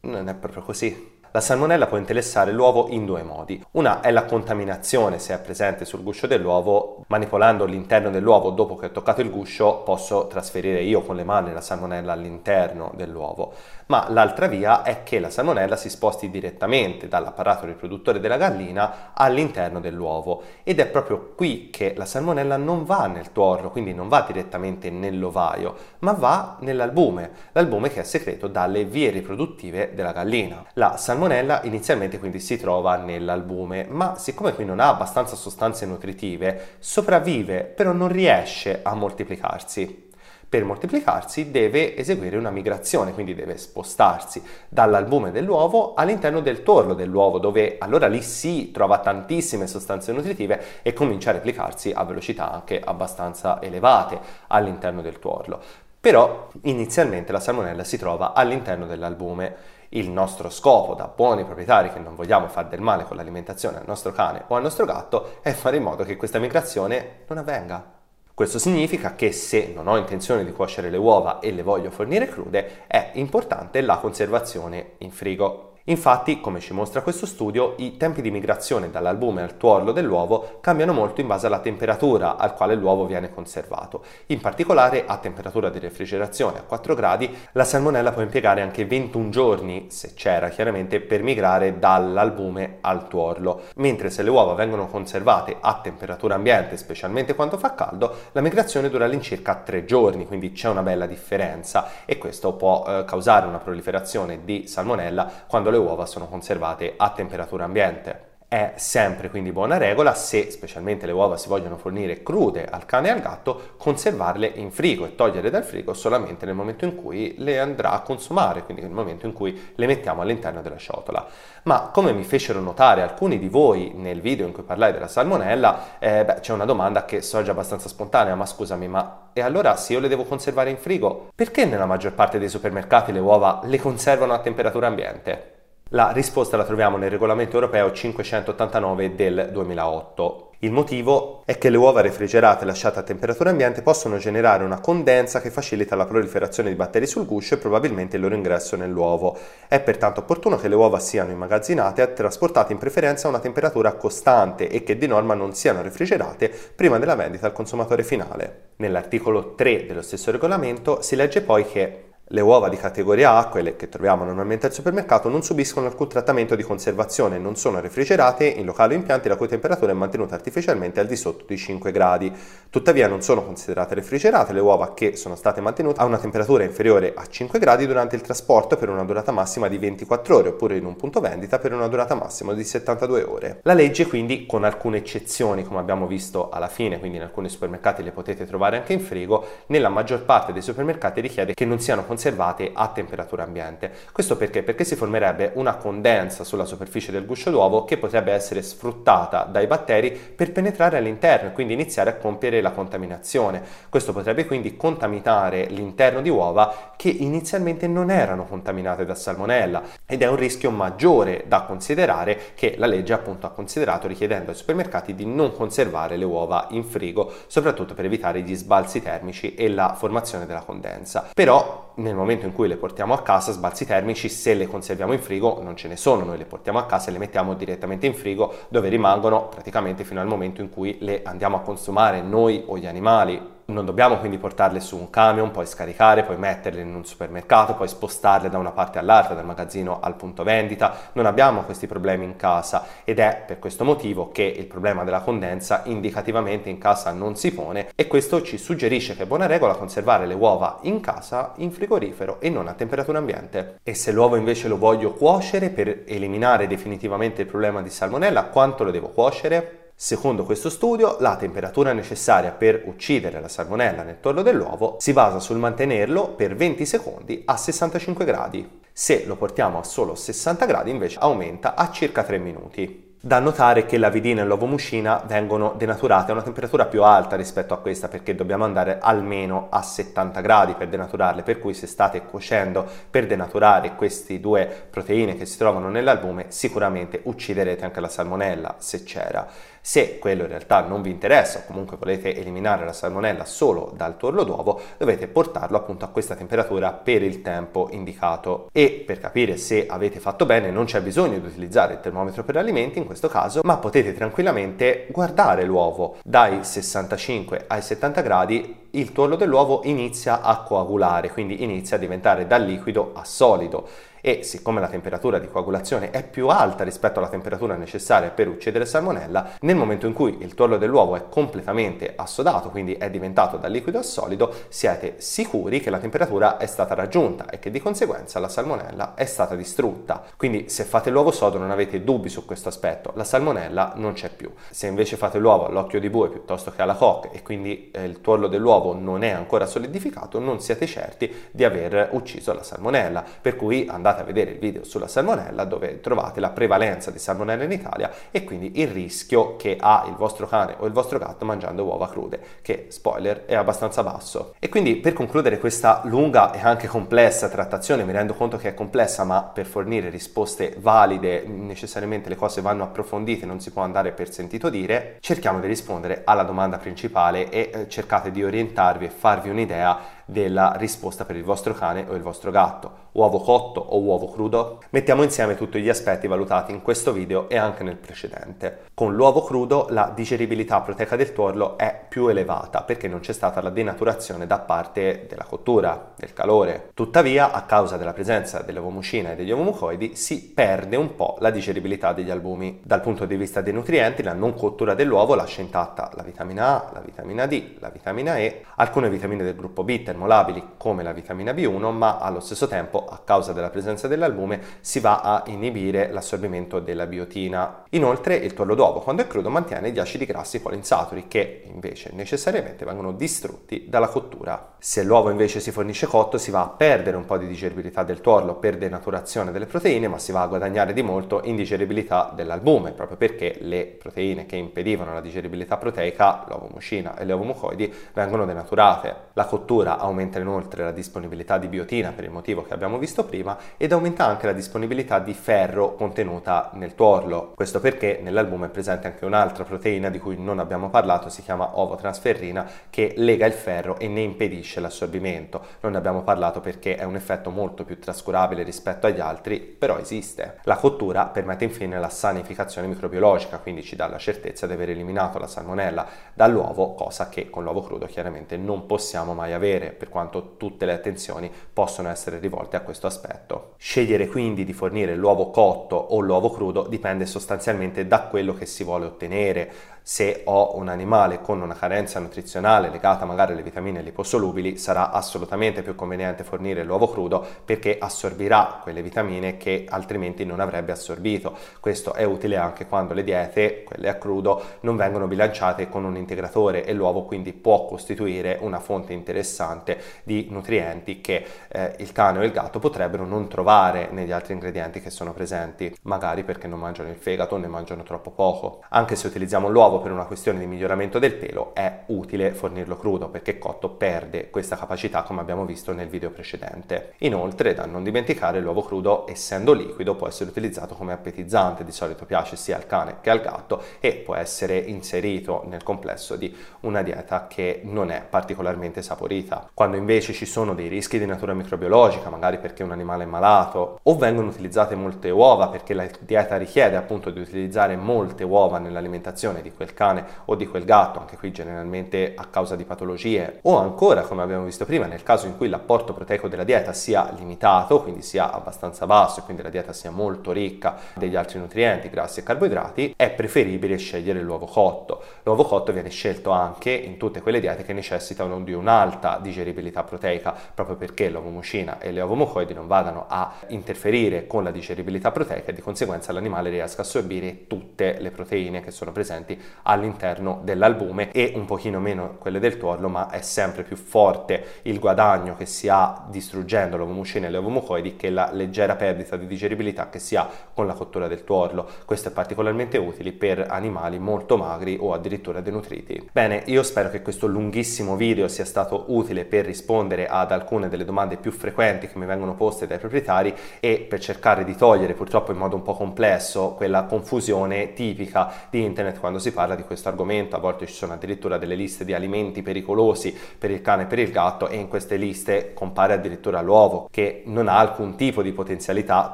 Non 0.00 0.28
è 0.28 0.34
proprio 0.34 0.62
così. 0.62 1.15
La 1.36 1.42
salmonella 1.42 1.86
può 1.86 1.98
interessare 1.98 2.50
l'uovo 2.50 2.86
in 2.88 3.04
due 3.04 3.22
modi. 3.22 3.62
Una 3.72 4.00
è 4.00 4.10
la 4.10 4.24
contaminazione 4.24 5.18
se 5.18 5.34
è 5.34 5.38
presente 5.38 5.84
sul 5.84 6.02
guscio 6.02 6.26
dell'uovo. 6.26 7.04
Manipolando 7.08 7.66
l'interno 7.66 8.08
dell'uovo 8.08 8.48
dopo 8.48 8.74
che 8.76 8.86
ho 8.86 8.90
toccato 8.90 9.20
il 9.20 9.30
guscio 9.30 9.82
posso 9.84 10.28
trasferire 10.28 10.80
io 10.80 11.02
con 11.02 11.14
le 11.14 11.24
mani 11.24 11.52
la 11.52 11.60
salmonella 11.60 12.14
all'interno 12.14 12.90
dell'uovo. 12.94 13.52
Ma 13.88 14.06
l'altra 14.08 14.46
via 14.46 14.82
è 14.82 15.02
che 15.02 15.20
la 15.20 15.28
salmonella 15.28 15.76
si 15.76 15.90
sposti 15.90 16.30
direttamente 16.30 17.06
dall'apparato 17.06 17.66
riproduttore 17.66 18.18
della 18.18 18.38
gallina 18.38 19.12
all'interno 19.12 19.78
dell'uovo 19.78 20.42
ed 20.64 20.80
è 20.80 20.86
proprio 20.86 21.34
qui 21.36 21.68
che 21.70 21.92
la 21.94 22.06
salmonella 22.06 22.56
non 22.56 22.84
va 22.84 23.06
nel 23.08 23.30
tuorlo, 23.30 23.70
quindi 23.70 23.92
non 23.92 24.08
va 24.08 24.24
direttamente 24.26 24.88
nell'ovaio, 24.88 25.76
ma 25.98 26.12
va 26.12 26.56
nell'albume, 26.60 27.30
l'albume 27.52 27.90
che 27.90 28.00
è 28.00 28.04
secreto 28.04 28.48
dalle 28.48 28.84
vie 28.84 29.10
riproduttive 29.10 29.92
della 29.94 30.12
gallina. 30.12 30.64
La 30.72 30.96
salmonella 30.96 31.24
salmonella 31.26 31.62
inizialmente 31.64 32.18
quindi 32.18 32.38
si 32.38 32.56
trova 32.56 32.96
nell'albume, 32.96 33.86
ma 33.88 34.16
siccome 34.16 34.54
qui 34.54 34.64
non 34.64 34.78
ha 34.78 34.88
abbastanza 34.88 35.34
sostanze 35.34 35.84
nutritive, 35.84 36.76
sopravvive, 36.78 37.64
però 37.64 37.92
non 37.92 38.08
riesce 38.08 38.80
a 38.82 38.94
moltiplicarsi. 38.94 40.04
Per 40.48 40.64
moltiplicarsi 40.64 41.50
deve 41.50 41.96
eseguire 41.96 42.36
una 42.36 42.50
migrazione, 42.50 43.12
quindi 43.12 43.34
deve 43.34 43.58
spostarsi 43.58 44.40
dall'albume 44.68 45.32
dell'uovo 45.32 45.94
all'interno 45.94 46.40
del 46.40 46.62
torlo 46.62 46.94
dell'uovo, 46.94 47.38
dove 47.38 47.76
allora 47.80 48.06
lì 48.06 48.22
si 48.22 48.70
trova 48.70 48.98
tantissime 48.98 49.66
sostanze 49.66 50.12
nutritive 50.12 50.62
e 50.82 50.92
comincia 50.92 51.30
a 51.30 51.32
replicarsi 51.32 51.90
a 51.92 52.04
velocità 52.04 52.52
anche 52.52 52.80
abbastanza 52.80 53.60
elevate 53.60 54.20
all'interno 54.46 55.02
del 55.02 55.18
tuorlo. 55.18 55.60
Però 56.06 56.50
inizialmente 56.62 57.32
la 57.32 57.40
salmonella 57.40 57.82
si 57.82 57.98
trova 57.98 58.32
all'interno 58.32 58.86
dell'albume 58.86 59.56
il 59.88 60.08
nostro 60.08 60.50
scopo 60.50 60.94
da 60.94 61.12
buoni 61.12 61.44
proprietari 61.44 61.90
che 61.92 61.98
non 61.98 62.14
vogliamo 62.14 62.46
fare 62.46 62.68
del 62.68 62.80
male 62.80 63.02
con 63.02 63.16
l'alimentazione 63.16 63.78
al 63.78 63.88
nostro 63.88 64.12
cane 64.12 64.44
o 64.46 64.54
al 64.54 64.62
nostro 64.62 64.86
gatto 64.86 65.38
è 65.42 65.50
fare 65.50 65.78
in 65.78 65.82
modo 65.82 66.04
che 66.04 66.14
questa 66.14 66.38
migrazione 66.38 67.24
non 67.26 67.38
avvenga. 67.38 67.84
Questo 68.32 68.60
significa 68.60 69.16
che 69.16 69.32
se 69.32 69.72
non 69.74 69.88
ho 69.88 69.96
intenzione 69.96 70.44
di 70.44 70.52
cuocere 70.52 70.90
le 70.90 70.96
uova 70.96 71.40
e 71.40 71.50
le 71.50 71.64
voglio 71.64 71.90
fornire 71.90 72.28
crude, 72.28 72.86
è 72.86 73.10
importante 73.14 73.80
la 73.80 73.96
conservazione 73.96 74.92
in 74.98 75.10
frigo. 75.10 75.75
Infatti, 75.88 76.40
come 76.40 76.58
ci 76.58 76.72
mostra 76.72 77.00
questo 77.00 77.26
studio, 77.26 77.74
i 77.76 77.96
tempi 77.96 78.20
di 78.20 78.32
migrazione 78.32 78.90
dall'albume 78.90 79.42
al 79.42 79.56
tuorlo 79.56 79.92
dell'uovo 79.92 80.58
cambiano 80.60 80.92
molto 80.92 81.20
in 81.20 81.28
base 81.28 81.46
alla 81.46 81.60
temperatura 81.60 82.36
al 82.36 82.54
quale 82.54 82.74
l'uovo 82.74 83.06
viene 83.06 83.32
conservato. 83.32 84.02
In 84.26 84.40
particolare, 84.40 85.04
a 85.06 85.18
temperatura 85.18 85.70
di 85.70 85.78
refrigerazione 85.78 86.58
a 86.58 86.62
4 86.62 86.94
gradi, 86.96 87.32
la 87.52 87.62
salmonella 87.62 88.10
può 88.10 88.22
impiegare 88.22 88.62
anche 88.62 88.84
21 88.84 89.28
giorni, 89.28 89.86
se 89.90 90.12
c'era 90.14 90.48
chiaramente, 90.48 91.00
per 91.00 91.22
migrare 91.22 91.78
dall'albume 91.78 92.78
al 92.80 93.06
tuorlo, 93.06 93.66
mentre 93.76 94.10
se 94.10 94.24
le 94.24 94.30
uova 94.30 94.54
vengono 94.54 94.88
conservate 94.88 95.56
a 95.60 95.78
temperatura 95.80 96.34
ambiente, 96.34 96.76
specialmente 96.78 97.36
quando 97.36 97.58
fa 97.58 97.74
caldo, 97.74 98.12
la 98.32 98.40
migrazione 98.40 98.90
dura 98.90 99.04
all'incirca 99.04 99.54
3 99.54 99.84
giorni, 99.84 100.26
quindi 100.26 100.50
c'è 100.50 100.68
una 100.68 100.82
bella 100.82 101.06
differenza 101.06 101.90
e 102.04 102.18
questo 102.18 102.54
può 102.54 102.84
eh, 102.88 103.04
causare 103.04 103.46
una 103.46 103.58
proliferazione 103.58 104.40
di 104.44 104.66
salmonella 104.66 105.30
quando 105.46 105.70
le 105.70 105.74
le 105.76 105.82
uova 105.82 106.06
sono 106.06 106.26
conservate 106.26 106.94
a 106.96 107.10
temperatura 107.10 107.64
ambiente. 107.64 108.34
È 108.48 108.74
sempre 108.76 109.28
quindi 109.28 109.50
buona 109.50 109.76
regola, 109.76 110.14
se 110.14 110.52
specialmente 110.52 111.04
le 111.04 111.10
uova 111.10 111.36
si 111.36 111.48
vogliono 111.48 111.76
fornire 111.76 112.22
crude 112.22 112.64
al 112.64 112.86
cane 112.86 113.08
e 113.08 113.10
al 113.10 113.20
gatto, 113.20 113.72
conservarle 113.76 114.46
in 114.46 114.70
frigo 114.70 115.04
e 115.04 115.16
togliere 115.16 115.50
dal 115.50 115.64
frigo 115.64 115.92
solamente 115.94 116.46
nel 116.46 116.54
momento 116.54 116.84
in 116.84 116.94
cui 116.94 117.34
le 117.38 117.58
andrà 117.58 117.90
a 117.90 118.02
consumare, 118.02 118.62
quindi 118.62 118.82
nel 118.82 118.92
momento 118.92 119.26
in 119.26 119.32
cui 119.32 119.72
le 119.74 119.86
mettiamo 119.86 120.22
all'interno 120.22 120.62
della 120.62 120.76
ciotola. 120.76 121.26
Ma 121.64 121.90
come 121.92 122.12
mi 122.12 122.22
fecero 122.22 122.60
notare 122.60 123.02
alcuni 123.02 123.40
di 123.40 123.48
voi 123.48 123.90
nel 123.96 124.20
video 124.20 124.46
in 124.46 124.52
cui 124.52 124.62
parlai 124.62 124.92
della 124.92 125.08
salmonella, 125.08 125.98
eh, 125.98 126.24
beh, 126.24 126.34
c'è 126.38 126.52
una 126.52 126.64
domanda 126.64 127.04
che 127.04 127.22
sorge 127.22 127.50
abbastanza 127.50 127.88
spontanea, 127.88 128.36
ma 128.36 128.46
scusami, 128.46 128.86
ma 128.86 129.30
e 129.32 129.40
allora 129.40 129.74
se 129.74 129.92
io 129.92 129.98
le 129.98 130.08
devo 130.08 130.22
conservare 130.22 130.70
in 130.70 130.78
frigo, 130.78 131.32
perché 131.34 131.64
nella 131.64 131.84
maggior 131.84 132.12
parte 132.12 132.38
dei 132.38 132.48
supermercati 132.48 133.10
le 133.10 133.18
uova 133.18 133.60
le 133.64 133.80
conservano 133.80 134.34
a 134.34 134.38
temperatura 134.38 134.86
ambiente? 134.86 135.55
La 135.90 136.10
risposta 136.10 136.56
la 136.56 136.64
troviamo 136.64 136.96
nel 136.96 137.10
regolamento 137.10 137.54
europeo 137.54 137.92
589 137.92 139.14
del 139.14 139.50
2008. 139.52 140.50
Il 140.58 140.72
motivo 140.72 141.42
è 141.44 141.58
che 141.58 141.70
le 141.70 141.76
uova 141.76 142.00
refrigerate 142.00 142.64
lasciate 142.64 142.98
a 142.98 143.04
temperatura 143.04 143.50
ambiente 143.50 143.82
possono 143.82 144.16
generare 144.16 144.64
una 144.64 144.80
condensa 144.80 145.40
che 145.40 145.52
facilita 145.52 145.94
la 145.94 146.04
proliferazione 146.04 146.70
di 146.70 146.74
batteri 146.74 147.06
sul 147.06 147.24
guscio 147.24 147.54
e 147.54 147.58
probabilmente 147.58 148.16
il 148.16 148.22
loro 148.22 148.34
ingresso 148.34 148.74
nell'uovo. 148.74 149.38
È 149.68 149.78
pertanto 149.78 150.20
opportuno 150.20 150.56
che 150.56 150.66
le 150.66 150.74
uova 150.74 150.98
siano 150.98 151.30
immagazzinate 151.30 152.02
e 152.02 152.12
trasportate 152.14 152.72
in 152.72 152.78
preferenza 152.80 153.28
a 153.28 153.30
una 153.30 153.38
temperatura 153.38 153.92
costante 153.92 154.68
e 154.68 154.82
che 154.82 154.98
di 154.98 155.06
norma 155.06 155.34
non 155.34 155.54
siano 155.54 155.82
refrigerate 155.82 156.52
prima 156.74 156.98
della 156.98 157.14
vendita 157.14 157.46
al 157.46 157.52
consumatore 157.52 158.02
finale. 158.02 158.70
Nell'articolo 158.78 159.54
3 159.54 159.86
dello 159.86 160.02
stesso 160.02 160.32
regolamento 160.32 161.00
si 161.00 161.14
legge 161.14 161.42
poi 161.42 161.64
che 161.64 162.06
le 162.30 162.40
uova 162.40 162.68
di 162.68 162.76
categoria 162.76 163.36
A, 163.36 163.46
quelle 163.46 163.76
che 163.76 163.88
troviamo 163.88 164.24
normalmente 164.24 164.66
al 164.66 164.72
supermercato, 164.72 165.28
non 165.28 165.44
subiscono 165.44 165.86
alcun 165.86 166.08
trattamento 166.08 166.56
di 166.56 166.64
conservazione, 166.64 167.38
non 167.38 167.54
sono 167.54 167.78
refrigerate 167.78 168.46
in 168.46 168.64
locali 168.64 168.94
o 168.94 168.96
impianti 168.96 169.28
la 169.28 169.36
cui 169.36 169.46
temperatura 169.46 169.92
è 169.92 169.94
mantenuta 169.94 170.34
artificialmente 170.34 170.98
al 170.98 171.06
di 171.06 171.14
sotto 171.14 171.44
di 171.46 171.56
5 171.56 171.92
gradi. 171.92 172.32
Tuttavia 172.68 173.06
non 173.06 173.22
sono 173.22 173.44
considerate 173.44 173.94
refrigerate 173.94 174.52
le 174.52 174.58
uova 174.58 174.92
che 174.92 175.14
sono 175.14 175.36
state 175.36 175.60
mantenute 175.60 176.00
a 176.00 176.04
una 176.04 176.18
temperatura 176.18 176.64
inferiore 176.64 177.12
a 177.14 177.24
5 177.24 177.60
gradi 177.60 177.86
durante 177.86 178.16
il 178.16 178.22
trasporto 178.22 178.76
per 178.76 178.88
una 178.88 179.04
durata 179.04 179.30
massima 179.30 179.68
di 179.68 179.78
24 179.78 180.36
ore 180.36 180.48
oppure 180.48 180.76
in 180.76 180.84
un 180.84 180.96
punto 180.96 181.20
vendita 181.20 181.60
per 181.60 181.72
una 181.72 181.86
durata 181.86 182.16
massima 182.16 182.54
di 182.54 182.64
72 182.64 183.22
ore. 183.22 183.60
La 183.62 183.72
legge 183.72 184.04
quindi 184.08 184.46
con 184.46 184.64
alcune 184.64 184.96
eccezioni 184.96 185.62
come 185.62 185.78
abbiamo 185.78 186.08
visto 186.08 186.50
alla 186.50 186.68
fine, 186.68 186.98
quindi 186.98 187.18
in 187.18 187.22
alcuni 187.22 187.48
supermercati 187.48 188.02
le 188.02 188.10
potete 188.10 188.46
trovare 188.46 188.78
anche 188.78 188.94
in 188.94 189.00
frigo, 189.00 189.46
nella 189.66 189.88
maggior 189.88 190.24
parte 190.24 190.52
dei 190.52 190.62
supermercati 190.62 191.20
richiede 191.20 191.54
che 191.54 191.64
non 191.64 191.78
siano 191.78 192.00
considerate 192.00 192.14
conservate 192.16 192.70
a 192.72 192.88
temperatura 192.88 193.42
ambiente. 193.42 193.92
Questo 194.10 194.38
perché? 194.38 194.62
Perché 194.62 194.84
si 194.84 194.96
formerebbe 194.96 195.50
una 195.56 195.74
condensa 195.74 196.44
sulla 196.44 196.64
superficie 196.64 197.12
del 197.12 197.26
guscio 197.26 197.50
d'uovo 197.50 197.84
che 197.84 197.98
potrebbe 197.98 198.32
essere 198.32 198.62
sfruttata 198.62 199.42
dai 199.42 199.66
batteri 199.66 200.10
per 200.12 200.50
penetrare 200.50 200.96
all'interno 200.96 201.50
e 201.50 201.52
quindi 201.52 201.74
iniziare 201.74 202.08
a 202.08 202.14
compiere 202.14 202.62
la 202.62 202.70
contaminazione. 202.70 203.62
Questo 203.90 204.14
potrebbe 204.14 204.46
quindi 204.46 204.78
contaminare 204.78 205.66
l'interno 205.66 206.22
di 206.22 206.30
uova 206.30 206.94
che 206.96 207.10
inizialmente 207.10 207.86
non 207.86 208.10
erano 208.10 208.46
contaminate 208.46 209.04
da 209.04 209.14
salmonella 209.14 209.82
ed 210.06 210.22
è 210.22 210.26
un 210.26 210.36
rischio 210.36 210.70
maggiore 210.70 211.44
da 211.46 211.64
considerare 211.64 212.54
che 212.54 212.76
la 212.78 212.86
legge 212.86 213.12
appunto 213.12 213.44
ha 213.44 213.50
considerato 213.50 214.08
richiedendo 214.08 214.52
ai 214.52 214.56
supermercati 214.56 215.14
di 215.14 215.26
non 215.26 215.52
conservare 215.52 216.16
le 216.16 216.24
uova 216.24 216.68
in 216.70 216.84
frigo, 216.84 217.30
soprattutto 217.46 217.92
per 217.92 218.06
evitare 218.06 218.40
gli 218.40 218.54
sbalzi 218.54 219.02
termici 219.02 219.54
e 219.54 219.68
la 219.68 219.92
formazione 219.94 220.46
della 220.46 220.62
condensa. 220.62 221.28
Però 221.34 221.85
nel 221.96 222.14
momento 222.14 222.46
in 222.46 222.52
cui 222.52 222.68
le 222.68 222.76
portiamo 222.76 223.14
a 223.14 223.22
casa, 223.22 223.52
sbalzi 223.52 223.86
termici, 223.86 224.28
se 224.28 224.54
le 224.54 224.66
conserviamo 224.66 225.12
in 225.12 225.20
frigo 225.20 225.60
non 225.62 225.76
ce 225.76 225.88
ne 225.88 225.96
sono, 225.96 226.24
noi 226.24 226.38
le 226.38 226.44
portiamo 226.44 226.78
a 226.78 226.86
casa 226.86 227.08
e 227.08 227.12
le 227.12 227.18
mettiamo 227.18 227.54
direttamente 227.54 228.06
in 228.06 228.14
frigo 228.14 228.52
dove 228.68 228.88
rimangono 228.88 229.48
praticamente 229.48 230.04
fino 230.04 230.20
al 230.20 230.26
momento 230.26 230.60
in 230.60 230.70
cui 230.70 230.98
le 231.00 231.22
andiamo 231.24 231.56
a 231.56 231.60
consumare 231.60 232.20
noi 232.22 232.62
o 232.66 232.76
gli 232.76 232.86
animali 232.86 233.54
non 233.66 233.84
dobbiamo 233.84 234.18
quindi 234.18 234.38
portarle 234.38 234.80
su 234.80 234.96
un 234.96 235.10
camion, 235.10 235.50
poi 235.50 235.66
scaricare, 235.66 236.22
poi 236.22 236.36
metterle 236.36 236.80
in 236.80 236.94
un 236.94 237.04
supermercato, 237.04 237.74
poi 237.74 237.88
spostarle 237.88 238.48
da 238.48 238.58
una 238.58 238.70
parte 238.70 238.98
all'altra, 238.98 239.34
dal 239.34 239.44
magazzino 239.44 239.98
al 240.00 240.14
punto 240.14 240.44
vendita. 240.44 241.10
Non 241.12 241.26
abbiamo 241.26 241.62
questi 241.62 241.86
problemi 241.86 242.24
in 242.24 242.36
casa 242.36 242.86
ed 243.04 243.18
è 243.18 243.42
per 243.46 243.58
questo 243.58 243.84
motivo 243.84 244.30
che 244.30 244.42
il 244.42 244.66
problema 244.66 245.04
della 245.04 245.20
condensa 245.20 245.82
indicativamente 245.86 246.68
in 246.68 246.78
casa 246.78 247.12
non 247.12 247.36
si 247.36 247.52
pone 247.52 247.88
e 247.94 248.06
questo 248.06 248.42
ci 248.42 248.56
suggerisce 248.56 249.16
che 249.16 249.24
è 249.24 249.26
buona 249.26 249.46
regola 249.46 249.74
conservare 249.74 250.26
le 250.26 250.34
uova 250.34 250.78
in 250.82 251.00
casa 251.00 251.52
in 251.56 251.72
frigorifero 251.72 252.40
e 252.40 252.50
non 252.50 252.68
a 252.68 252.74
temperatura 252.74 253.18
ambiente. 253.18 253.78
E 253.82 253.94
se 253.94 254.12
l'uovo 254.12 254.36
invece 254.36 254.68
lo 254.68 254.78
voglio 254.78 255.12
cuocere 255.12 255.70
per 255.70 256.02
eliminare 256.06 256.66
definitivamente 256.66 257.42
il 257.42 257.48
problema 257.48 257.82
di 257.82 257.90
salmonella, 257.90 258.44
quanto 258.44 258.84
lo 258.84 258.90
devo 258.90 259.08
cuocere? 259.08 259.85
Secondo 259.98 260.44
questo 260.44 260.68
studio, 260.68 261.16
la 261.20 261.36
temperatura 261.36 261.94
necessaria 261.94 262.50
per 262.50 262.82
uccidere 262.84 263.40
la 263.40 263.48
salmonella 263.48 264.02
nel 264.02 264.20
torlo 264.20 264.42
dell'uovo 264.42 264.96
si 265.00 265.14
basa 265.14 265.40
sul 265.40 265.56
mantenerlo 265.56 266.34
per 266.34 266.54
20 266.54 266.84
secondi 266.84 267.42
a 267.46 267.56
65 267.56 268.26
gradi. 268.26 268.80
Se 268.92 269.24
lo 269.24 269.36
portiamo 269.36 269.78
a 269.78 269.84
solo 269.84 270.14
60 270.14 270.66
gradi 270.66 270.90
invece 270.90 271.18
aumenta 271.18 271.74
a 271.74 271.90
circa 271.90 272.24
3 272.24 272.36
minuti. 272.36 273.04
Da 273.18 273.40
notare 273.40 273.86
che 273.86 273.96
la 273.96 274.10
vidina 274.10 274.42
e 274.42 274.44
l'ovomucina 274.44 275.24
vengono 275.26 275.74
denaturate 275.76 276.30
a 276.30 276.34
una 276.34 276.44
temperatura 276.44 276.84
più 276.84 277.02
alta 277.02 277.34
rispetto 277.34 277.74
a 277.74 277.78
questa 277.78 278.06
perché 278.06 278.34
dobbiamo 278.36 278.64
andare 278.64 278.98
almeno 279.00 279.68
a 279.70 279.82
70 279.82 280.40
gradi 280.42 280.74
per 280.74 280.88
denaturarle, 280.88 281.42
per 281.42 281.58
cui 281.58 281.74
se 281.74 281.86
state 281.86 282.22
cuocendo 282.22 282.86
per 283.10 283.26
denaturare 283.26 283.96
queste 283.96 284.38
due 284.38 284.66
proteine 284.90 285.36
che 285.36 285.46
si 285.46 285.56
trovano 285.56 285.88
nell'albume 285.88 286.46
sicuramente 286.48 287.20
ucciderete 287.24 287.84
anche 287.84 288.00
la 288.00 288.08
salmonella 288.08 288.76
se 288.78 289.02
c'era. 289.02 289.48
Se 289.86 290.18
quello 290.18 290.42
in 290.42 290.48
realtà 290.48 290.80
non 290.80 291.00
vi 291.00 291.10
interessa 291.10 291.60
o 291.60 291.62
comunque 291.64 291.96
volete 291.96 292.34
eliminare 292.34 292.84
la 292.84 292.92
salmonella 292.92 293.44
solo 293.44 293.92
dal 293.94 294.16
tuorlo 294.16 294.42
d'uovo, 294.42 294.80
dovete 294.98 295.28
portarlo 295.28 295.76
appunto 295.76 296.04
a 296.04 296.08
questa 296.08 296.34
temperatura 296.34 296.90
per 296.90 297.22
il 297.22 297.40
tempo 297.40 297.86
indicato. 297.92 298.68
E 298.72 299.04
per 299.06 299.20
capire 299.20 299.56
se 299.56 299.86
avete 299.86 300.18
fatto 300.18 300.44
bene 300.44 300.72
non 300.72 300.86
c'è 300.86 301.00
bisogno 301.00 301.38
di 301.38 301.46
utilizzare 301.46 301.92
il 301.92 302.00
termometro 302.00 302.42
per 302.42 302.56
alimenti 302.56 302.98
in 302.98 303.06
questo 303.06 303.28
caso, 303.28 303.60
ma 303.62 303.76
potete 303.76 304.12
tranquillamente 304.12 305.06
guardare 305.08 305.64
l'uovo 305.64 306.16
dai 306.24 306.64
65 306.64 307.66
ai 307.68 307.80
70 307.80 308.20
gradi 308.22 308.85
il 308.90 309.12
tuorlo 309.12 309.36
dell'uovo 309.36 309.80
inizia 309.84 310.40
a 310.40 310.62
coagulare, 310.62 311.30
quindi 311.30 311.62
inizia 311.62 311.96
a 311.96 312.00
diventare 312.00 312.46
da 312.46 312.56
liquido 312.56 313.12
a 313.14 313.24
solido 313.24 313.88
e 314.26 314.42
siccome 314.42 314.80
la 314.80 314.88
temperatura 314.88 315.38
di 315.38 315.48
coagulazione 315.48 316.10
è 316.10 316.24
più 316.24 316.48
alta 316.48 316.82
rispetto 316.82 317.20
alla 317.20 317.28
temperatura 317.28 317.76
necessaria 317.76 318.30
per 318.30 318.48
uccidere 318.48 318.84
salmonella, 318.84 319.50
nel 319.60 319.76
momento 319.76 320.08
in 320.08 320.14
cui 320.14 320.38
il 320.40 320.54
tuorlo 320.54 320.78
dell'uovo 320.78 321.14
è 321.14 321.28
completamente 321.28 322.12
assodato, 322.16 322.70
quindi 322.70 322.94
è 322.94 323.08
diventato 323.08 323.56
da 323.56 323.68
liquido 323.68 324.00
a 324.00 324.02
solido, 324.02 324.52
siete 324.66 325.14
sicuri 325.18 325.78
che 325.78 325.90
la 325.90 325.98
temperatura 325.98 326.56
è 326.56 326.66
stata 326.66 326.94
raggiunta 326.94 327.48
e 327.48 327.60
che 327.60 327.70
di 327.70 327.80
conseguenza 327.80 328.40
la 328.40 328.48
salmonella 328.48 329.14
è 329.14 329.26
stata 329.26 329.54
distrutta. 329.54 330.24
Quindi 330.36 330.68
se 330.70 330.82
fate 330.82 331.10
l'uovo 331.10 331.30
sodo 331.30 331.58
non 331.58 331.70
avete 331.70 332.02
dubbi 332.02 332.28
su 332.28 332.44
questo 332.44 332.68
aspetto, 332.68 333.12
la 333.14 333.22
salmonella 333.22 333.92
non 333.94 334.14
c'è 334.14 334.30
più. 334.30 334.52
Se 334.70 334.88
invece 334.88 335.16
fate 335.16 335.38
l'uovo 335.38 335.66
all'occhio 335.66 336.00
di 336.00 336.10
bue 336.10 336.30
piuttosto 336.30 336.72
che 336.72 336.82
alla 336.82 336.94
coque 336.94 337.30
e 337.30 337.42
quindi 337.42 337.92
eh, 337.92 338.04
il 338.04 338.20
tuorlo 338.20 338.48
dell'uovo 338.48 338.75
non 338.94 339.22
è 339.22 339.30
ancora 339.30 339.66
solidificato, 339.66 340.38
non 340.38 340.60
siete 340.60 340.86
certi 340.86 341.48
di 341.50 341.64
aver 341.64 342.08
ucciso 342.12 342.52
la 342.52 342.62
salmonella, 342.62 343.24
per 343.40 343.56
cui 343.56 343.86
andate 343.88 344.22
a 344.22 344.24
vedere 344.24 344.52
il 344.52 344.58
video 344.58 344.84
sulla 344.84 345.08
salmonella 345.08 345.64
dove 345.64 346.00
trovate 346.00 346.40
la 346.40 346.50
prevalenza 346.50 347.10
di 347.10 347.18
salmonella 347.18 347.64
in 347.64 347.72
Italia 347.72 348.10
e 348.30 348.44
quindi 348.44 348.80
il 348.80 348.88
rischio 348.88 349.56
che 349.56 349.76
ha 349.78 350.04
il 350.08 350.14
vostro 350.14 350.46
cane 350.46 350.74
o 350.78 350.86
il 350.86 350.92
vostro 350.92 351.18
gatto 351.18 351.44
mangiando 351.44 351.84
uova 351.84 352.08
crude, 352.08 352.40
che 352.62 352.86
spoiler 352.88 353.44
è 353.46 353.54
abbastanza 353.54 354.02
basso. 354.02 354.54
E 354.58 354.68
quindi 354.68 354.96
per 354.96 355.12
concludere 355.12 355.58
questa 355.58 356.00
lunga 356.04 356.52
e 356.52 356.60
anche 356.60 356.86
complessa 356.86 357.48
trattazione, 357.48 358.04
mi 358.04 358.12
rendo 358.12 358.34
conto 358.34 358.56
che 358.56 358.68
è 358.68 358.74
complessa, 358.74 359.24
ma 359.24 359.42
per 359.42 359.66
fornire 359.66 360.08
risposte 360.08 360.76
valide 360.78 361.44
necessariamente 361.46 362.28
le 362.28 362.36
cose 362.36 362.60
vanno 362.60 362.84
approfondite, 362.84 363.46
non 363.46 363.60
si 363.60 363.70
può 363.70 363.82
andare 363.82 364.12
per 364.12 364.32
sentito 364.32 364.68
dire, 364.68 365.16
cerchiamo 365.20 365.60
di 365.60 365.66
rispondere 365.66 366.22
alla 366.24 366.42
domanda 366.42 366.78
principale 366.78 367.48
e 367.50 367.70
eh, 367.72 367.88
cercate 367.88 368.30
di 368.30 368.42
orientarvi 368.66 369.04
e 369.06 369.10
farvi 369.10 369.48
un'idea 369.48 369.98
della 370.26 370.74
risposta 370.76 371.24
per 371.24 371.36
il 371.36 371.44
vostro 371.44 371.72
cane 371.72 372.04
o 372.08 372.14
il 372.14 372.22
vostro 372.22 372.50
gatto. 372.50 373.04
Uovo 373.12 373.38
cotto 373.38 373.80
o 373.80 373.98
uovo 374.00 374.28
crudo? 374.28 374.82
Mettiamo 374.90 375.22
insieme 375.22 375.54
tutti 375.54 375.80
gli 375.80 375.88
aspetti 375.88 376.26
valutati 376.26 376.72
in 376.72 376.82
questo 376.82 377.12
video 377.12 377.48
e 377.48 377.56
anche 377.56 377.82
nel 377.82 377.96
precedente. 377.96 378.84
Con 378.92 379.14
l'uovo 379.14 379.42
crudo 379.42 379.86
la 379.90 380.12
digeribilità 380.14 380.80
proteica 380.82 381.16
del 381.16 381.32
tuorlo 381.32 381.78
è 381.78 382.04
più 382.08 382.26
elevata 382.28 382.82
perché 382.82 383.08
non 383.08 383.20
c'è 383.20 383.32
stata 383.32 383.62
la 383.62 383.70
denaturazione 383.70 384.46
da 384.46 384.58
parte 384.58 385.26
della 385.28 385.44
cottura, 385.44 386.12
del 386.16 386.34
calore. 386.34 386.90
Tuttavia, 386.92 387.52
a 387.52 387.62
causa 387.62 387.96
della 387.96 388.12
presenza 388.12 388.60
dell'ovomucina 388.60 389.32
e 389.32 389.36
degli 389.36 389.52
ovomucoidi, 389.52 390.14
si 390.14 390.52
perde 390.52 390.96
un 390.96 391.14
po' 391.14 391.36
la 391.40 391.50
digeribilità 391.50 392.12
degli 392.12 392.30
albumi. 392.30 392.80
Dal 392.84 393.00
punto 393.00 393.24
di 393.24 393.36
vista 393.36 393.62
dei 393.62 393.72
nutrienti, 393.72 394.22
la 394.22 394.34
non 394.34 394.54
cottura 394.54 394.94
dell'uovo 394.94 395.34
lascia 395.34 395.62
intatta 395.62 396.10
la 396.14 396.22
vitamina 396.22 396.66
A, 396.66 396.90
la 396.92 397.00
vitamina 397.00 397.46
D, 397.46 397.76
la 397.78 397.88
vitamina 397.88 398.36
E, 398.36 398.64
alcune 398.76 399.08
vitamine 399.08 399.42
del 399.42 399.56
gruppo 399.56 399.84
B 399.84 400.02
termolabili 400.16 400.70
come 400.78 401.02
la 401.02 401.12
vitamina 401.12 401.52
B1, 401.52 401.92
ma 401.92 402.18
allo 402.18 402.40
stesso 402.40 402.66
tempo 402.66 403.04
a 403.04 403.20
causa 403.22 403.52
della 403.52 403.68
presenza 403.68 404.08
dell'albume 404.08 404.60
si 404.80 404.98
va 404.98 405.20
a 405.20 405.42
inibire 405.46 406.10
l'assorbimento 406.10 406.80
della 406.80 407.06
biotina. 407.06 407.84
Inoltre 407.90 408.34
il 408.36 408.54
tuorlo 408.54 408.74
d'uovo 408.74 409.00
quando 409.00 409.22
è 409.22 409.26
crudo 409.26 409.50
mantiene 409.50 409.90
gli 409.90 409.98
acidi 409.98 410.24
grassi 410.24 410.60
polinsaturi 410.60 411.28
che 411.28 411.64
invece 411.66 412.10
necessariamente 412.14 412.86
vengono 412.86 413.12
distrutti 413.12 413.86
dalla 413.88 414.08
cottura. 414.08 414.74
Se 414.78 415.02
l'uovo 415.02 415.28
invece 415.28 415.60
si 415.60 415.70
fornisce 415.70 416.06
cotto 416.06 416.38
si 416.38 416.50
va 416.50 416.62
a 416.62 416.68
perdere 416.68 417.16
un 417.16 417.26
po' 417.26 417.36
di 417.36 417.46
digeribilità 417.46 418.02
del 418.02 418.22
tuorlo 418.22 418.54
per 418.54 418.78
denaturazione 418.78 419.52
delle 419.52 419.66
proteine 419.66 420.08
ma 420.08 420.18
si 420.18 420.32
va 420.32 420.42
a 420.42 420.46
guadagnare 420.46 420.94
di 420.94 421.02
molto 421.02 421.42
in 421.44 421.56
digeribilità 421.56 422.32
dell'albume 422.34 422.92
proprio 422.92 423.18
perché 423.18 423.58
le 423.60 423.84
proteine 423.84 424.46
che 424.46 424.56
impedivano 424.56 425.12
la 425.12 425.20
digeribilità 425.20 425.76
proteica, 425.76 426.46
l'ovomucina 426.48 427.18
e 427.18 427.24
le 427.24 427.32
ovomucoidi 427.34 427.92
vengono 428.14 428.46
denaturate. 428.46 429.14
La 429.34 429.44
cottura 429.44 429.98
aumenta 430.06 430.38
inoltre 430.38 430.84
la 430.84 430.92
disponibilità 430.92 431.58
di 431.58 431.68
biotina 431.68 432.12
per 432.12 432.24
il 432.24 432.30
motivo 432.30 432.62
che 432.62 432.74
abbiamo 432.74 432.98
visto 432.98 433.24
prima 433.24 433.56
ed 433.76 433.92
aumenta 433.92 434.24
anche 434.26 434.46
la 434.46 434.52
disponibilità 434.52 435.18
di 435.18 435.34
ferro 435.34 435.94
contenuta 435.94 436.70
nel 436.74 436.94
tuorlo. 436.94 437.52
Questo 437.54 437.80
perché 437.80 438.20
nell'albume 438.22 438.66
è 438.66 438.70
presente 438.70 439.06
anche 439.06 439.24
un'altra 439.24 439.64
proteina 439.64 440.10
di 440.10 440.18
cui 440.18 440.36
non 440.38 440.58
abbiamo 440.58 440.90
parlato, 440.90 441.28
si 441.28 441.42
chiama 441.42 441.78
ovotransferrina, 441.78 442.68
che 442.90 443.14
lega 443.16 443.46
il 443.46 443.52
ferro 443.52 443.98
e 443.98 444.08
ne 444.08 444.20
impedisce 444.20 444.80
l'assorbimento. 444.80 445.60
Non 445.80 445.92
ne 445.92 445.98
abbiamo 445.98 446.22
parlato 446.22 446.60
perché 446.60 446.96
è 446.96 447.04
un 447.04 447.16
effetto 447.16 447.50
molto 447.50 447.84
più 447.84 447.98
trascurabile 447.98 448.62
rispetto 448.62 449.06
agli 449.06 449.20
altri, 449.20 449.60
però 449.60 449.98
esiste. 449.98 450.58
La 450.64 450.76
cottura 450.76 451.26
permette 451.26 451.64
infine 451.64 451.98
la 451.98 452.08
sanificazione 452.08 452.88
microbiologica, 452.88 453.58
quindi 453.58 453.82
ci 453.82 453.96
dà 453.96 454.06
la 454.06 454.18
certezza 454.18 454.66
di 454.66 454.72
aver 454.72 454.90
eliminato 454.90 455.38
la 455.38 455.46
salmonella 455.46 456.06
dall'uovo, 456.34 456.94
cosa 456.94 457.28
che 457.28 457.50
con 457.50 457.62
l'uovo 457.62 457.82
crudo 457.82 458.06
chiaramente 458.06 458.56
non 458.56 458.86
possiamo 458.86 459.34
mai 459.34 459.52
avere, 459.52 459.90
per 459.96 460.08
quanto 460.08 460.54
tutte 460.56 460.86
le 460.86 460.92
attenzioni 460.92 461.50
possono 461.72 462.08
essere 462.08 462.38
rivolte 462.38 462.76
a 462.76 462.80
questo 462.82 463.06
aspetto. 463.06 463.74
Scegliere 463.78 464.28
quindi 464.28 464.64
di 464.64 464.72
fornire 464.72 465.16
l'uovo 465.16 465.50
cotto 465.50 465.96
o 465.96 466.20
l'uovo 466.20 466.50
crudo 466.50 466.86
dipende 466.86 467.26
sostanzialmente 467.26 468.06
da 468.06 468.22
quello 468.22 468.54
che 468.54 468.66
si 468.66 468.84
vuole 468.84 469.06
ottenere 469.06 469.72
se 470.08 470.42
ho 470.44 470.76
un 470.76 470.86
animale 470.86 471.40
con 471.40 471.60
una 471.60 471.74
carenza 471.74 472.20
nutrizionale 472.20 472.90
legata 472.90 473.24
magari 473.24 473.54
alle 473.54 473.64
vitamine 473.64 474.02
liposolubili, 474.02 474.78
sarà 474.78 475.10
assolutamente 475.10 475.82
più 475.82 475.96
conveniente 475.96 476.44
fornire 476.44 476.84
l'uovo 476.84 477.08
crudo 477.10 477.44
perché 477.64 477.98
assorbirà 477.98 478.78
quelle 478.84 479.02
vitamine 479.02 479.56
che 479.56 479.84
altrimenti 479.88 480.44
non 480.44 480.60
avrebbe 480.60 480.92
assorbito. 480.92 481.56
Questo 481.80 482.14
è 482.14 482.22
utile 482.22 482.56
anche 482.56 482.86
quando 482.86 483.14
le 483.14 483.24
diete, 483.24 483.82
quelle 483.82 484.08
a 484.08 484.14
crudo, 484.14 484.62
non 484.82 484.94
vengono 484.94 485.26
bilanciate 485.26 485.88
con 485.88 486.04
un 486.04 486.16
integratore 486.16 486.84
e 486.84 486.92
l'uovo 486.92 487.24
quindi 487.24 487.52
può 487.52 487.84
costituire 487.86 488.58
una 488.60 488.78
fonte 488.78 489.12
interessante 489.12 490.00
di 490.22 490.46
nutrienti 490.50 491.20
che 491.20 491.44
eh, 491.66 491.96
il 491.98 492.12
cane 492.12 492.38
o 492.38 492.44
il 492.44 492.52
gatto 492.52 492.78
potrebbero 492.78 493.26
non 493.26 493.48
trovare 493.48 494.10
negli 494.12 494.30
altri 494.30 494.52
ingredienti 494.52 495.00
che 495.00 495.10
sono 495.10 495.32
presenti, 495.32 495.92
magari 496.02 496.44
perché 496.44 496.68
non 496.68 496.78
mangiano 496.78 497.08
il 497.08 497.16
fegato 497.16 497.56
o 497.56 497.58
ne 497.58 497.66
mangiano 497.66 498.04
troppo 498.04 498.30
poco. 498.30 498.84
Anche 498.90 499.16
se 499.16 499.26
utilizziamo 499.26 499.68
l'uovo 499.68 499.94
l'uovo 499.96 500.00
per 500.00 500.12
una 500.12 500.24
questione 500.24 500.58
di 500.58 500.66
miglioramento 500.66 501.18
del 501.18 501.34
pelo 501.34 501.74
è 501.74 502.02
utile 502.06 502.52
fornirlo 502.52 502.96
crudo 502.96 503.28
perché 503.28 503.58
cotto 503.58 503.88
perde 503.90 504.50
questa 504.50 504.76
capacità 504.76 505.22
come 505.22 505.40
abbiamo 505.40 505.64
visto 505.64 505.92
nel 505.92 506.08
video 506.08 506.30
precedente. 506.30 507.14
Inoltre 507.18 507.74
da 507.74 507.86
non 507.86 508.02
dimenticare 508.02 508.60
l'uovo 508.60 508.82
crudo 508.82 509.26
essendo 509.28 509.72
liquido 509.72 510.14
può 510.14 510.28
essere 510.28 510.50
utilizzato 510.50 510.94
come 510.94 511.12
appetizzante, 511.12 511.84
di 511.84 511.92
solito 511.92 512.24
piace 512.24 512.56
sia 512.56 512.76
al 512.76 512.86
cane 512.86 513.16
che 513.20 513.30
al 513.30 513.40
gatto 513.40 513.82
e 514.00 514.14
può 514.14 514.34
essere 514.34 514.76
inserito 514.76 515.64
nel 515.66 515.82
complesso 515.82 516.36
di 516.36 516.54
una 516.80 517.02
dieta 517.02 517.46
che 517.48 517.80
non 517.84 518.10
è 518.10 518.22
particolarmente 518.28 519.02
saporita. 519.02 519.68
Quando 519.72 519.96
invece 519.96 520.32
ci 520.32 520.46
sono 520.46 520.74
dei 520.74 520.88
rischi 520.88 521.18
di 521.18 521.26
natura 521.26 521.54
microbiologica, 521.54 522.28
magari 522.28 522.58
perché 522.58 522.82
un 522.82 522.92
animale 522.92 523.24
è 523.24 523.26
malato 523.26 523.98
o 524.02 524.16
vengono 524.16 524.48
utilizzate 524.48 524.94
molte 524.94 525.30
uova 525.30 525.68
perché 525.68 525.94
la 525.94 526.06
dieta 526.20 526.56
richiede 526.56 526.96
appunto 526.96 527.30
di 527.30 527.40
utilizzare 527.40 527.96
molte 527.96 528.44
uova 528.44 528.78
nell'alimentazione 528.78 529.62
di 529.62 529.72
quel 529.72 529.85
quel 529.86 529.94
cane 529.94 530.24
o 530.46 530.56
di 530.56 530.66
quel 530.66 530.84
gatto, 530.84 531.20
anche 531.20 531.36
qui 531.36 531.52
generalmente 531.52 532.32
a 532.34 532.46
causa 532.46 532.74
di 532.74 532.84
patologie, 532.84 533.60
o 533.62 533.78
ancora, 533.78 534.22
come 534.22 534.42
abbiamo 534.42 534.64
visto 534.64 534.84
prima, 534.84 535.06
nel 535.06 535.22
caso 535.22 535.46
in 535.46 535.56
cui 535.56 535.68
l'apporto 535.68 536.12
proteico 536.12 536.48
della 536.48 536.64
dieta 536.64 536.92
sia 536.92 537.30
limitato, 537.36 538.02
quindi 538.02 538.22
sia 538.22 538.52
abbastanza 538.52 539.06
basso 539.06 539.40
e 539.40 539.42
quindi 539.44 539.62
la 539.62 539.70
dieta 539.70 539.92
sia 539.92 540.10
molto 540.10 540.50
ricca 540.50 540.96
degli 541.14 541.36
altri 541.36 541.60
nutrienti, 541.60 542.10
grassi 542.10 542.40
e 542.40 542.42
carboidrati, 542.42 543.14
è 543.16 543.30
preferibile 543.30 543.96
scegliere 543.96 544.42
l'uovo 544.42 544.66
cotto. 544.66 545.22
L'uovo 545.44 545.64
cotto 545.64 545.92
viene 545.92 546.10
scelto 546.10 546.50
anche 546.50 546.90
in 546.90 547.16
tutte 547.16 547.40
quelle 547.40 547.60
diete 547.60 547.84
che 547.84 547.92
necessitano 547.92 548.60
di 548.60 548.72
un'alta 548.72 549.38
digeribilità 549.40 550.02
proteica, 550.02 550.54
proprio 550.74 550.96
perché 550.96 551.28
l'ovomucina 551.28 552.00
e 552.00 552.10
le 552.10 552.22
ovomucoidi 552.22 552.74
non 552.74 552.86
vadano 552.86 553.26
a 553.28 553.52
interferire 553.68 554.46
con 554.46 554.64
la 554.64 554.70
digeribilità 554.70 555.30
proteica 555.30 555.70
e 555.70 555.74
di 555.74 555.80
conseguenza 555.80 556.32
l'animale 556.32 556.70
riesca 556.70 557.02
a 557.02 557.04
assorbire 557.04 557.66
tutte 557.66 558.16
le 558.18 558.30
proteine 558.30 558.80
che 558.80 558.90
sono 558.90 559.12
presenti 559.12 559.60
all'interno 559.82 560.60
dell'albume 560.62 561.30
e 561.32 561.52
un 561.54 561.64
pochino 561.64 562.00
meno 562.00 562.36
quelle 562.38 562.58
del 562.58 562.78
tuorlo, 562.78 563.08
ma 563.08 563.30
è 563.30 563.40
sempre 563.40 563.82
più 563.82 563.96
forte 563.96 564.80
il 564.82 564.98
guadagno 564.98 565.54
che 565.56 565.66
si 565.66 565.88
ha 565.88 566.24
distruggendo 566.28 566.96
l'ovomucina 566.96 567.46
e 567.46 567.50
le 567.50 567.56
ovomucoidi 567.58 568.16
che 568.16 568.30
la 568.30 568.50
leggera 568.52 568.96
perdita 568.96 569.36
di 569.36 569.46
digeribilità 569.46 570.08
che 570.08 570.18
si 570.18 570.36
ha 570.36 570.48
con 570.72 570.86
la 570.86 570.94
cottura 570.94 571.28
del 571.28 571.44
tuorlo. 571.44 571.88
Questo 572.04 572.28
è 572.28 572.32
particolarmente 572.32 572.98
utile 572.98 573.32
per 573.32 573.66
animali 573.68 574.18
molto 574.18 574.56
magri 574.56 574.96
o 575.00 575.12
addirittura 575.12 575.60
denutriti. 575.60 576.28
Bene, 576.32 576.62
io 576.66 576.82
spero 576.82 577.10
che 577.10 577.22
questo 577.22 577.46
lunghissimo 577.46 578.16
video 578.16 578.48
sia 578.48 578.64
stato 578.64 579.04
utile 579.08 579.44
per 579.44 579.64
rispondere 579.64 580.26
ad 580.26 580.52
alcune 580.52 580.88
delle 580.88 581.04
domande 581.04 581.36
più 581.36 581.50
frequenti 581.50 582.08
che 582.08 582.18
mi 582.18 582.26
vengono 582.26 582.54
poste 582.54 582.86
dai 582.86 582.98
proprietari 582.98 583.54
e 583.80 584.06
per 584.08 584.20
cercare 584.20 584.64
di 584.64 584.74
togliere 584.74 585.14
purtroppo 585.14 585.52
in 585.52 585.58
modo 585.58 585.76
un 585.76 585.82
po' 585.82 585.94
complesso 585.94 586.74
quella 586.74 587.04
confusione 587.04 587.92
tipica 587.92 588.52
di 588.70 588.82
internet 588.82 589.18
quando 589.18 589.38
si 589.38 589.52
parla 589.52 589.65
di 589.74 589.82
questo 589.82 590.08
argomento, 590.08 590.56
a 590.56 590.58
volte 590.58 590.86
ci 590.86 590.94
sono 590.94 591.14
addirittura 591.14 591.58
delle 591.58 591.74
liste 591.74 592.04
di 592.04 592.14
alimenti 592.14 592.62
pericolosi 592.62 593.36
per 593.58 593.70
il 593.70 593.80
cane 593.82 594.04
e 594.04 594.06
per 594.06 594.18
il 594.18 594.30
gatto 594.30 594.68
e 594.68 594.76
in 594.76 594.88
queste 594.88 595.16
liste 595.16 595.72
compare 595.74 596.12
addirittura 596.12 596.60
l'uovo 596.60 597.08
che 597.10 597.42
non 597.46 597.68
ha 597.68 597.78
alcun 597.78 598.16
tipo 598.16 598.42
di 598.42 598.52
potenzialità 598.52 599.32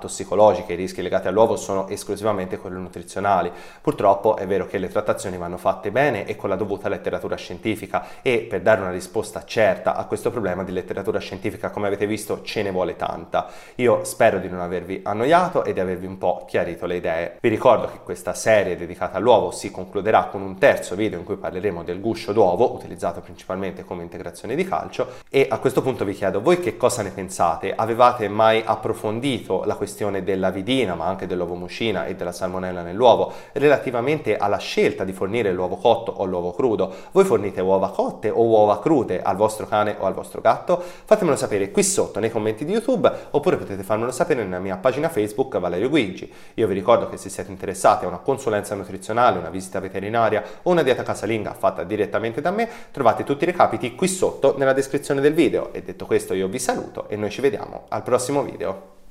tossicologica, 0.00 0.72
i 0.72 0.76
rischi 0.76 1.02
legati 1.02 1.28
all'uovo 1.28 1.56
sono 1.56 1.88
esclusivamente 1.88 2.58
quelli 2.58 2.80
nutrizionali. 2.80 3.50
Purtroppo 3.80 4.36
è 4.36 4.46
vero 4.46 4.66
che 4.66 4.78
le 4.78 4.88
trattazioni 4.88 5.36
vanno 5.36 5.56
fatte 5.56 5.90
bene 5.90 6.24
e 6.26 6.36
con 6.36 6.48
la 6.48 6.56
dovuta 6.56 6.88
letteratura 6.88 7.36
scientifica 7.36 8.06
e 8.22 8.46
per 8.48 8.62
dare 8.62 8.80
una 8.80 8.90
risposta 8.90 9.44
certa 9.44 9.94
a 9.96 10.04
questo 10.06 10.30
problema 10.30 10.64
di 10.64 10.72
letteratura 10.72 11.18
scientifica 11.18 11.70
come 11.70 11.88
avete 11.88 12.06
visto 12.06 12.42
ce 12.42 12.62
ne 12.62 12.70
vuole 12.70 12.96
tanta. 12.96 13.48
Io 13.76 14.04
spero 14.04 14.38
di 14.38 14.48
non 14.48 14.60
avervi 14.60 15.00
annoiato 15.04 15.64
e 15.64 15.72
di 15.72 15.80
avervi 15.80 16.06
un 16.06 16.18
po' 16.18 16.44
chiarito 16.46 16.86
le 16.86 16.96
idee. 16.96 17.36
Vi 17.40 17.48
ricordo 17.48 17.86
che 17.86 17.98
questa 18.02 18.34
serie 18.34 18.76
dedicata 18.76 19.18
all'uovo 19.18 19.50
si 19.50 19.70
concluderà 19.70 20.21
con 20.30 20.42
un 20.42 20.58
terzo 20.58 20.94
video 20.94 21.18
in 21.18 21.24
cui 21.24 21.36
parleremo 21.36 21.82
del 21.82 22.00
guscio 22.00 22.32
d'uovo, 22.32 22.74
utilizzato 22.74 23.20
principalmente 23.20 23.84
come 23.84 24.02
integrazione 24.02 24.54
di 24.54 24.64
calcio, 24.64 25.06
e 25.28 25.46
a 25.50 25.58
questo 25.58 25.82
punto 25.82 26.04
vi 26.04 26.14
chiedo 26.14 26.40
voi 26.40 26.60
che 26.60 26.76
cosa 26.76 27.02
ne 27.02 27.10
pensate? 27.10 27.74
Avevate 27.74 28.28
mai 28.28 28.62
approfondito 28.64 29.64
la 29.64 29.76
questione 29.76 30.22
della 30.22 30.50
vidina, 30.50 30.94
ma 30.94 31.06
anche 31.06 31.26
dell'ovomucina 31.26 32.06
e 32.06 32.14
della 32.14 32.32
salmonella 32.32 32.82
nell'uovo, 32.82 33.32
relativamente 33.52 34.36
alla 34.36 34.58
scelta 34.58 35.04
di 35.04 35.12
fornire 35.12 35.52
l'uovo 35.52 35.76
cotto 35.76 36.12
o 36.12 36.24
l'uovo 36.24 36.52
crudo? 36.52 36.92
Voi 37.12 37.24
fornite 37.24 37.60
uova 37.60 37.90
cotte 37.90 38.30
o 38.30 38.42
uova 38.42 38.80
crude 38.80 39.22
al 39.22 39.36
vostro 39.36 39.66
cane 39.66 39.96
o 39.98 40.06
al 40.06 40.14
vostro 40.14 40.40
gatto? 40.40 40.82
Fatemelo 41.04 41.36
sapere 41.36 41.70
qui 41.70 41.82
sotto 41.82 42.20
nei 42.20 42.30
commenti 42.30 42.64
di 42.64 42.72
YouTube 42.72 43.10
oppure 43.30 43.56
potete 43.56 43.82
farmelo 43.82 44.10
sapere 44.10 44.42
nella 44.42 44.58
mia 44.58 44.76
pagina 44.76 45.08
Facebook 45.08 45.58
Valerio 45.58 45.88
Guigi. 45.88 46.32
Io 46.54 46.66
vi 46.66 46.74
ricordo 46.74 47.08
che 47.08 47.16
se 47.16 47.28
siete 47.28 47.50
interessati 47.50 48.04
a 48.04 48.08
una 48.08 48.18
consulenza 48.18 48.74
nutrizionale, 48.74 49.38
una 49.38 49.50
visita 49.50 49.80
veterinaria, 49.80 50.00
veterinaria 50.02 50.42
o 50.62 50.70
una 50.70 50.82
dieta 50.82 51.02
casalinga 51.02 51.54
fatta 51.54 51.84
direttamente 51.84 52.40
da 52.40 52.50
me, 52.50 52.68
trovate 52.90 53.22
tutti 53.24 53.44
i 53.44 53.46
recapiti 53.46 53.94
qui 53.94 54.08
sotto 54.08 54.56
nella 54.58 54.72
descrizione 54.72 55.20
del 55.20 55.34
video. 55.34 55.72
E 55.72 55.82
detto 55.82 56.06
questo 56.06 56.34
io 56.34 56.48
vi 56.48 56.58
saluto 56.58 57.08
e 57.08 57.16
noi 57.16 57.30
ci 57.30 57.40
vediamo 57.40 57.84
al 57.88 58.02
prossimo 58.02 58.42
video. 58.42 59.01